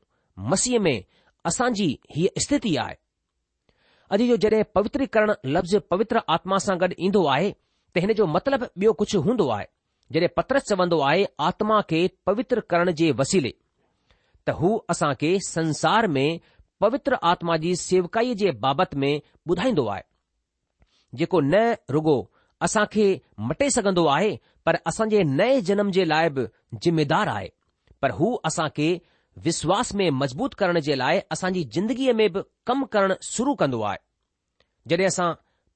मसीह 0.50 0.78
में 0.86 0.96
असांजी 1.48 1.88
हीअ 2.16 2.40
स्थिती 2.44 2.76
आहे 2.84 2.94
अॼु 4.14 4.26
जो 4.32 4.36
जॾहिं 4.44 4.62
पवित्रीकरण 4.76 5.32
लफ़्ज़ 5.56 5.76
पवित्र 5.90 6.20
आत्मा 6.36 6.58
सां 6.68 6.78
गॾु 6.84 6.96
ईंदो 7.08 7.24
आहे 7.36 7.50
त 7.96 8.04
हिन 8.06 8.12
जो 8.22 8.26
मतिलबु 8.36 8.66
ॿियो 8.80 8.92
कुझु 9.00 9.20
हूंदो 9.28 9.48
आहे 9.56 9.66
जॾहिं 10.12 10.28
पत्रस 10.36 10.62
चवंदो 10.68 10.98
आहे 11.08 11.24
आत्मा 11.48 11.80
खे 11.90 12.06
पवित्र 12.26 12.60
करण 12.70 12.90
जे 13.00 13.10
वसीले 13.20 13.50
त 14.46 14.50
हू 14.60 14.72
असां 14.94 15.12
खे 15.20 15.30
संसार 15.46 16.06
में 16.14 16.38
पवित्र 16.84 17.16
आत्मा 17.30 17.56
जी 17.64 17.74
सेवकाईअ 17.82 18.34
जे 18.42 18.50
बाबति 18.64 18.98
में 19.00 19.20
ॿुधाईंदो 19.52 19.86
आहे 19.92 20.02
जेको 21.20 21.40
न 21.40 21.62
रुगो 21.96 22.16
असां 22.66 22.84
खे 22.96 23.06
मटे 23.52 23.68
सघंदो 23.76 24.04
आहे 24.16 24.34
पर 24.66 24.76
असां 24.90 25.08
जे 25.14 25.22
नए 25.38 25.60
जनम 25.70 25.90
जे 25.98 26.04
लाइ 26.10 26.28
बि 26.36 26.44
ज़िमेदार 26.86 27.28
आहे 27.36 27.48
पर 28.02 28.10
हू 28.18 28.34
असां 28.50 28.68
खे 28.76 28.88
विश्वास 29.44 29.94
में 30.00 30.08
मज़बूत 30.20 30.54
करण 30.60 30.80
जे 30.86 30.94
लाइ 31.02 31.18
असांजी 31.36 31.62
ज़िंदगीअ 31.76 32.12
में 32.20 32.26
बि 32.32 32.40
कमु 32.66 32.84
करणु 32.96 33.14
शुरू 33.30 33.54
कंदो 33.62 33.80
आहे 33.92 33.98
जॾहिं 34.92 35.06
असां 35.06 35.30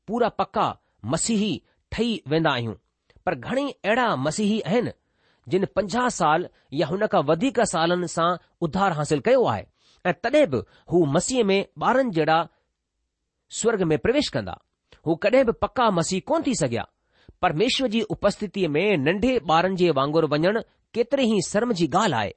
पूरा 0.09 0.29
पका 0.43 0.67
मसीही 1.15 1.51
ठही 1.93 2.11
वेंदा 2.35 2.51
आहियूं 2.53 2.75
पर 3.29 3.35
घणेई 3.49 3.71
अहिड़ा 3.85 4.05
मसीही 4.25 4.61
आहिनि 4.67 4.91
जिन 5.53 5.65
पंजाह 5.77 6.09
साल 6.19 6.47
या 6.81 6.87
हुन 6.91 7.03
खां 7.13 7.23
वधीक 7.31 7.59
सालनि 7.73 8.09
सां 8.13 8.29
उधार 8.67 8.93
हासिल 8.99 9.21
कयो 9.27 9.43
आहे 9.55 9.65
ऐं 10.11 10.15
तॾहिं 10.23 10.47
बि 10.53 10.61
हू 10.93 11.05
मसीह 11.17 11.43
में 11.51 11.61
ॿारनि 11.91 12.11
जहिड़ा 12.19 12.39
स्वर्ग 13.59 13.83
में 13.91 13.97
प्रवेश 14.07 14.29
कंदा 14.37 14.57
हू 15.07 15.17
कॾहिं 15.27 15.45
बि 15.45 15.53
पका 15.67 15.91
मसीह 15.99 16.23
कोन 16.33 16.43
थी 16.47 16.55
सघिया 16.63 16.87
परमेश्वर 17.45 17.89
जी 17.95 18.03
उपस्थितीअ 18.17 18.69
में 18.79 18.97
नंढे 19.09 19.35
ॿारनि 19.53 19.77
जे 19.83 19.91
वांगुरु 20.01 20.31
वञणु 20.35 20.61
केतिरे 20.95 21.27
ई 21.37 21.41
शर्म 21.53 21.73
जी 21.81 21.89
ॻाल्हि 21.97 22.19
आहे 22.25 22.35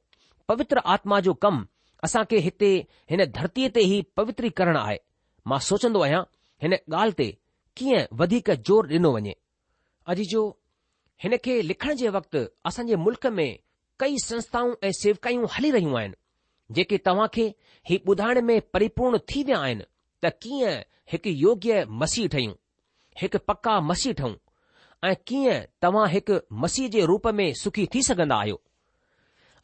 पवित्र 0.51 0.85
आत्मा 0.95 1.19
जो 1.29 1.33
कमु 1.45 1.63
असां 2.07 2.23
खे 2.31 2.43
हिते 2.51 2.71
हिन 3.13 3.25
धरतीअ 3.39 3.75
ते 3.79 3.87
ई 3.95 4.01
पवित्री 4.19 4.49
करण 4.59 4.81
आहे 4.85 4.99
मां 5.47 5.61
सोचंदो 5.71 5.99
आहियां 6.07 6.23
हिन 6.65 6.73
ॻाल्हि 6.79 7.19
ते 7.23 7.31
कीअं 7.77 8.07
वधीक 8.23 8.55
ज़ोर 8.67 8.93
ॾिनो 8.97 9.15
वञे 9.19 9.35
अॼु 10.11 10.25
जो 10.35 10.43
हिन 11.23 11.35
खे 11.45 11.61
लिखण 11.67 11.93
जे 11.95 12.09
वक़्तु 12.09 12.39
असांजे 12.65 12.95
मुल्क 13.01 13.25
में 13.37 13.49
कई 13.99 14.15
संस्थाऊं 14.25 14.73
ऐं 14.83 14.91
सेवकायूं 14.99 15.47
हली 15.53 15.69
रहियूं 15.71 15.97
आहिनि 15.99 16.15
जेके 16.75 16.97
तव्हां 17.07 17.27
खे 17.33 17.43
हीउ 17.89 17.99
ॿुधाइण 18.11 18.41
में 18.45 18.59
परिपूर्ण 18.73 19.17
थी 19.29 19.43
विया 19.49 19.59
आहिनि 19.65 19.83
त 20.23 20.31
कीअं 20.45 20.73
हिकु 21.11 21.29
योग्य 21.43 21.83
मसीह 22.03 22.27
ठहियूं 22.35 22.53
हिकु 23.21 23.37
पका 23.51 23.79
मसीह 23.89 24.13
ठहूं 24.21 24.33
ऐं 25.09 25.13
कीअं 25.27 25.61
तव्हां 25.81 26.07
हिकु 26.15 26.39
मसीह 26.63 26.89
जे 26.95 27.05
रूप 27.13 27.27
में 27.41 27.47
सुखी 27.61 27.85
थी 27.95 28.01
सघंदा 28.09 28.35
आहियो 28.45 28.59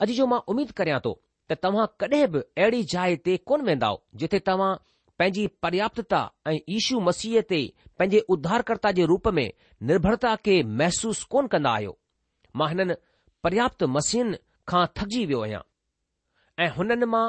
अॼु 0.06 0.14
जो 0.22 0.26
मां 0.36 0.40
उमीद 0.56 0.72
करियां 0.82 1.00
थो 1.08 1.16
त 1.52 1.58
तव्हां 1.66 1.88
कॾहिं 2.04 2.26
बि 2.34 2.40
अहिड़ी 2.62 2.84
जाइ 2.96 3.16
ते 3.30 3.38
कोन 3.52 3.62
वेंदा 3.72 3.94
जिथे 4.24 4.40
तव्हां 4.52 4.72
पंहिंजी 5.20 5.46
पर्याप्तता 5.62 6.20
ऐं 6.48 6.58
ईशू 6.78 7.00
मसीह 7.06 7.42
ते 7.50 7.60
पंहिंजे 8.00 8.20
उद्दारकर्ता 8.34 8.90
जे 8.98 9.06
रूप 9.12 9.28
में 9.38 9.48
निर्भरता 9.92 10.36
खे 10.48 10.58
महसूस 10.82 11.22
कोन 11.36 11.48
कंदा 11.54 11.72
आहियो 11.78 11.98
मां 12.60 12.68
हिननि 12.70 12.96
पर्याप्त 13.44 13.84
मसीहनि 13.96 14.38
खां 14.72 14.86
थकिजी 15.00 15.26
वियो 15.32 15.42
आहियां 15.48 15.62
ऐं 16.66 16.70
हुननि 16.78 17.06
मां 17.16 17.26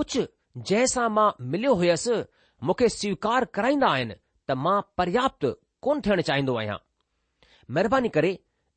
कुझु 0.00 0.24
जंहिं 0.72 0.92
सां 0.94 1.08
मां 1.20 1.28
मिलियो 1.54 1.74
हुयसि 1.80 2.14
मूंखे 2.68 2.88
स्वीकार 2.98 3.44
कराईंदा 3.58 3.88
आहिनि 3.96 4.14
त 4.14 4.58
मां 4.66 4.76
पर्याप्त 5.00 5.50
कोन 5.88 6.00
थियणु 6.08 6.28
चाहींदो 6.30 6.56
आहियां 6.64 6.78
महिरबानी 7.74 8.08
करे 8.18 8.34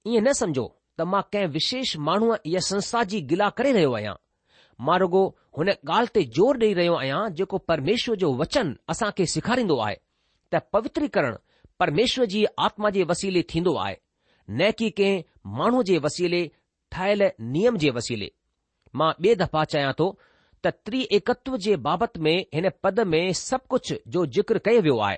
ईअं 0.10 0.22
न 0.24 0.40
सम्झो 0.44 0.66
त 1.00 1.12
मां 1.14 1.22
कंहिं 1.36 1.54
विशेष 1.60 1.96
माण्हूअ 2.12 2.38
इहा 2.54 2.66
संस्था 2.72 3.04
जी 3.16 3.20
गिला 3.34 3.50
करे 3.60 3.72
रहियो 3.80 3.94
आहियां 4.02 4.16
मां 4.88 4.98
रुगो 5.02 5.22
हुन 5.58 5.70
ॻाल्हि 5.74 6.12
ते 6.16 6.22
ज़ोर 6.38 6.60
ॾेई 6.64 6.74
रहियो 6.78 6.94
आहियां 7.02 7.20
जेको 7.40 7.58
परमेश्वर 7.72 8.16
जो 8.24 8.32
वचन 8.40 8.72
असां 8.94 9.10
खे 9.20 9.26
सेखारींदो 9.34 9.78
आहे 9.86 9.96
त 10.52 10.62
पवित्रीकरण 10.76 11.36
परमेश्वर 11.84 12.26
जी 12.34 12.42
आत्मा 12.70 12.90
जे 12.98 13.04
वसीले 13.12 13.42
थींदो 13.54 13.76
आहे 13.86 13.94
न 14.50 14.70
की 14.82 14.90
कंहिं 14.98 15.24
माण्हू 15.60 15.84
जे 15.92 15.98
वसीले 16.08 16.42
ठाहियल 16.98 17.28
नियम 17.58 17.78
जे 17.86 17.90
वसीले 18.00 18.30
मां 19.04 19.12
ॿिए 19.20 19.36
दफ़ा 19.44 19.64
चाहियां 19.76 19.94
थो 20.02 20.10
त 20.64 20.74
त्रिएकत्व 20.88 21.58
जे 21.68 21.76
बाबति 21.88 22.20
में 22.28 22.36
हिन 22.58 22.70
पद 22.88 23.00
में 23.14 23.22
सभु 23.44 23.68
कुझु 23.76 23.96
जो 24.18 24.26
ज़िक्र 24.40 24.64
कयो 24.68 24.82
वियो 24.90 24.98
आहे 25.10 25.18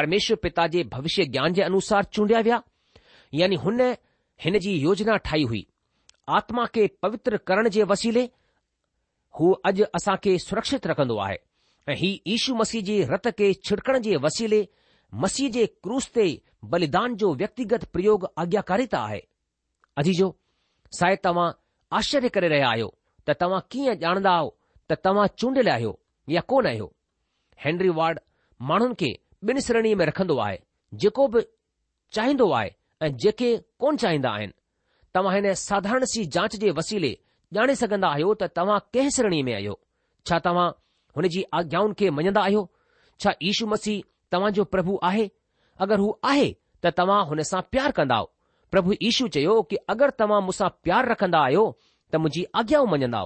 परमेश्वर 0.00 0.36
पिता 0.48 0.66
जे 0.74 0.82
भविष्य 0.96 1.24
ज्ञान 1.36 1.52
जे 1.54 1.62
अनुसार 1.68 2.04
चूंडिया 2.18 2.40
विया 2.50 2.62
यानी 3.44 3.56
हुन 3.66 3.80
हिन 4.46 4.58
जी 4.66 4.76
योजना 4.88 5.16
ठाही 5.28 5.42
हुई 5.54 5.66
आत्मा 6.40 6.64
खे 6.74 6.86
पवित्र 7.04 7.36
करण 7.50 7.68
जे 7.76 7.82
वसीले 7.94 8.22
हू 9.38 9.50
अॼु 9.68 9.84
असां 9.96 10.14
खे 10.24 10.32
सुरक्षित 10.44 10.86
रखंदो 10.86 11.16
आहे 11.26 11.36
ऐं 11.88 11.94
ही 12.00 12.08
ईशू 12.34 12.54
मसीह 12.60 12.82
जे 12.88 12.96
रत 13.10 13.28
खे 13.38 13.52
छिड़कण 13.68 13.98
जे 14.06 14.16
वसीले 14.24 14.62
मसीह 15.24 15.48
जे 15.56 15.66
क्रूस 15.84 16.08
ते 16.14 16.24
बलिदान 16.72 17.14
जो 17.22 17.32
व्यक्तिगत 17.42 17.84
प्रयोग 17.92 18.26
आज्ञाकारिता 18.44 18.98
आहे 19.08 19.20
अजीजो 20.02 20.34
साए 20.98 21.16
तव्हां 21.24 21.50
आश्चर्य 21.98 22.28
करे 22.36 22.48
रहिया 22.54 22.68
आहियो 22.74 22.90
त 23.28 23.36
तव्हां 23.42 23.60
कीअं 23.74 23.94
ॼाणंदा 24.02 24.30
आहियो 24.34 24.50
त 24.90 24.98
तव्हां 25.04 25.26
चूंडियल 25.38 25.68
आहियो 25.76 25.94
या 26.36 26.40
कोन 26.54 26.66
आहियो 26.72 27.92
वार्ड 28.00 28.18
माण्हुनि 28.72 28.94
खे 29.02 29.12
ॿिन 29.48 29.60
श्रेणीअ 29.68 29.96
में 29.96 30.04
रखंदो 30.12 30.36
आहे 30.46 30.56
जेको 31.02 31.26
बि 31.36 31.40
चाहींदो 32.18 32.50
आहे 32.60 32.70
ऐं 33.06 33.10
जेके 33.26 33.56
कोन 33.84 33.96
चाहींदा 34.04 34.30
आहिनि 34.36 34.52
तव्हां 35.14 35.34
हिन 35.38 35.52
साधारण 35.66 36.04
सी 36.14 36.24
जांच 36.38 36.56
जे 36.64 36.70
वसीले 36.82 37.14
ॼाणे 37.54 37.74
सघंदा 37.76 38.08
आहियो 38.08 38.32
त 38.40 38.44
तव्हां 38.56 38.78
कंहिं 38.94 39.08
श्रेणी 39.14 39.40
में 39.46 39.52
आहियो 39.54 39.72
छा 40.28 40.38
तव्हां 40.44 40.68
हुन 41.16 41.26
जी 41.34 41.42
आज्ञाउनि 41.58 41.94
खे 41.98 42.10
मञंदा 42.18 42.40
आहियो 42.42 42.62
छा 43.22 43.30
यीशू 43.46 43.66
मसीह 43.72 44.02
तव्हां 44.32 44.50
जो 44.58 44.64
प्रभु 44.74 44.98
आहे 45.10 45.26
अगरि 45.86 46.00
हू 46.02 46.10
आहे 46.32 46.50
त 46.84 46.92
तव्हां 47.00 47.20
हुन 47.30 47.40
सां 47.50 47.60
प्यारु 47.72 47.92
कंदा 47.96 48.16
आहियो 48.16 48.32
प्रभु 48.74 48.92
यीशू 49.00 49.26
चयो 49.38 49.56
कि 49.70 49.76
अगरि 49.94 50.16
तव्हां 50.22 50.40
मूंसां 50.50 50.68
प्यारु 50.84 51.10
रखंदा 51.14 51.40
आहियो 51.48 51.64
त 52.12 52.22
मुंहिंजी 52.22 52.44
आज्ञा 52.62 52.82
मञदा 52.92 53.22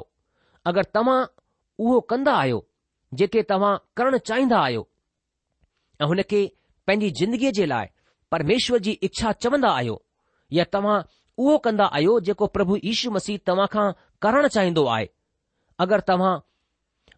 अगरि 0.73 0.91
तव्हां 0.99 1.19
उहो 1.83 1.99
कंदा 2.15 2.35
आहियो 2.45 2.61
जेके 3.21 3.43
तव्हां 3.53 3.73
करणु 3.99 4.19
चाहींदा 4.29 4.59
आहियो 4.69 4.87
ऐं 6.01 6.07
हुन 6.15 6.23
खे 6.31 6.41
पंहिंजी 6.89 7.11
ज़िंदगीअ 7.23 7.53
जे 7.61 7.67
लाइ 7.75 7.87
परमेश्वर 8.35 8.79
जी 8.89 8.93
इच्छा 9.11 9.33
चवंदा 9.45 9.71
आहियो 9.83 10.01
या 10.61 10.65
तव्हां 10.77 10.97
उहो 11.43 11.57
कंदा 11.65 11.87
आहियो 11.99 12.19
जेको 12.27 12.47
प्रभु 12.57 12.77
यीशू 12.89 13.11
मसीह 13.19 13.39
तव्हां 13.49 13.69
खां 13.77 13.87
करणु 14.25 14.49
चाहींदो 14.53 14.85
आहे 14.93 15.07
अगरि 15.85 16.03
तव्हां 16.09 16.35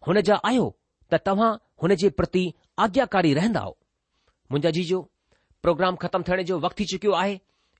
हुन 0.07 0.19
जा 0.29 0.35
आहियो 0.47 0.63
त 1.11 1.19
तव्हां 1.27 1.51
हुन 1.81 1.93
जे 2.01 2.09
प्रति 2.19 2.41
आज्ञाकारी 2.85 3.33
रहंदा 3.39 3.59
आहियो 3.59 3.77
मुंहिंजा 4.51 4.69
जीजो 4.77 4.99
प्रोग्राम 5.65 5.95
ख़तमु 6.03 6.23
थियण 6.29 6.41
जो 6.49 6.57
वक़्तु 6.65 6.79
थी 6.83 6.87
चुकियो 6.91 7.11
आहे 7.21 7.37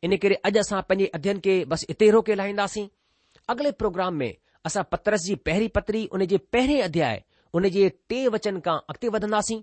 इन 0.08 0.16
करे 0.24 0.36
अॼु 0.50 0.60
असां 0.64 0.80
पंहिंजे 0.92 1.12
अध्यन 1.20 1.40
खे 1.48 1.56
बसि 1.74 1.86
इते 1.96 2.10
रोके 2.16 2.36
लाहींदासीं 2.42 2.86
अॻिले 3.56 3.72
प्रोग्राम 3.84 4.16
में 4.22 4.30
असां 4.70 4.84
पत्रस 4.94 5.26
जी 5.28 5.36
पहिरीं 5.50 5.70
पत्री 5.80 6.06
उन 6.20 6.26
जे 6.34 6.38
पहिरें 6.58 6.82
अध्याय 6.88 7.22
उन 7.62 7.70
जे 7.76 7.86
टे 8.14 8.22
वचन 8.38 8.60
खां 8.70 8.78
अॻिते 8.94 9.14
वधंदासीं 9.18 9.62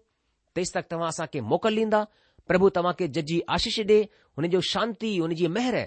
तेसि 0.59 0.73
तक 0.79 0.91
तव्हां 0.95 1.09
असांखे 1.17 1.41
मोकल 1.55 1.79
ॾींदा 1.87 2.05
प्रभु 2.53 2.69
तव्हां 2.81 2.95
खे 3.01 3.09
जजी 3.19 3.41
आशीष 3.59 3.81
ॾे 3.93 3.99
हुन 4.05 4.53
जो 4.57 4.61
शांती 4.73 5.17
हुन 5.19 5.35
जी 5.43 5.53
महर 5.59 5.81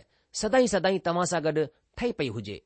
सदाई 0.44 0.68
सदाई 0.76 1.02
तव्हां 1.10 1.28
सां 1.36 1.44
गॾु 1.50 1.68
ठही 2.00 2.12
पई 2.22 2.30
हुजे 2.40 2.62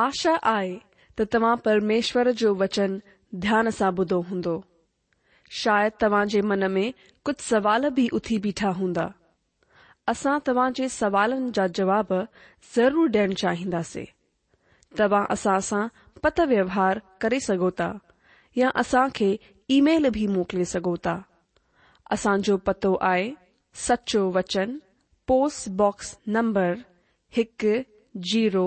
आशा 0.00 0.32
आहे 0.50 0.78
त 1.18 1.22
तव्हां 1.34 1.54
परमेश्वर 1.64 2.30
जो 2.42 2.54
वचन 2.60 2.92
ध्यान 3.40 3.68
सां 3.78 3.90
ॿुधो 3.98 4.20
हूंदो 4.28 4.54
शायदि 5.62 5.96
तव्हां 6.02 6.24
मन 6.48 6.64
में 6.72 6.92
कुछ 7.24 7.40
सवाल 7.48 7.88
भी 7.96 8.06
उथी 8.18 8.38
बीठा 8.46 8.68
हूंदा 8.78 9.04
असां 10.12 10.38
तव्हां 10.46 10.70
सवालन 10.72 10.88
सवालनि 10.98 11.50
जा 11.58 11.66
जवाब 11.78 12.12
ज़रूर 12.76 13.10
ॾियण 13.14 13.32
चाहिंदासीं 13.42 14.04
तव्हां 14.98 15.24
असां 15.34 15.58
सां 15.68 15.86
पत 16.22 16.40
व्यवहार 16.54 16.98
करे 17.22 17.40
सगोता 17.48 17.90
या 18.58 18.68
असां 18.84 19.06
खे 19.16 19.30
ईमेल 19.76 20.08
भी 20.16 20.26
मोकिले 20.38 20.64
सगोता 20.72 21.14
था 22.24 22.36
जो 22.48 22.56
पतो 22.70 22.94
आए 23.12 23.30
सचो 23.86 24.28
वचन 24.38 24.76
पोस्ट 25.28 25.68
बॉक्स 25.84 26.16
नंबर 26.38 26.70
हिकु 27.36 27.74
जीरो 28.32 28.66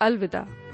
अलविदा 0.00 0.67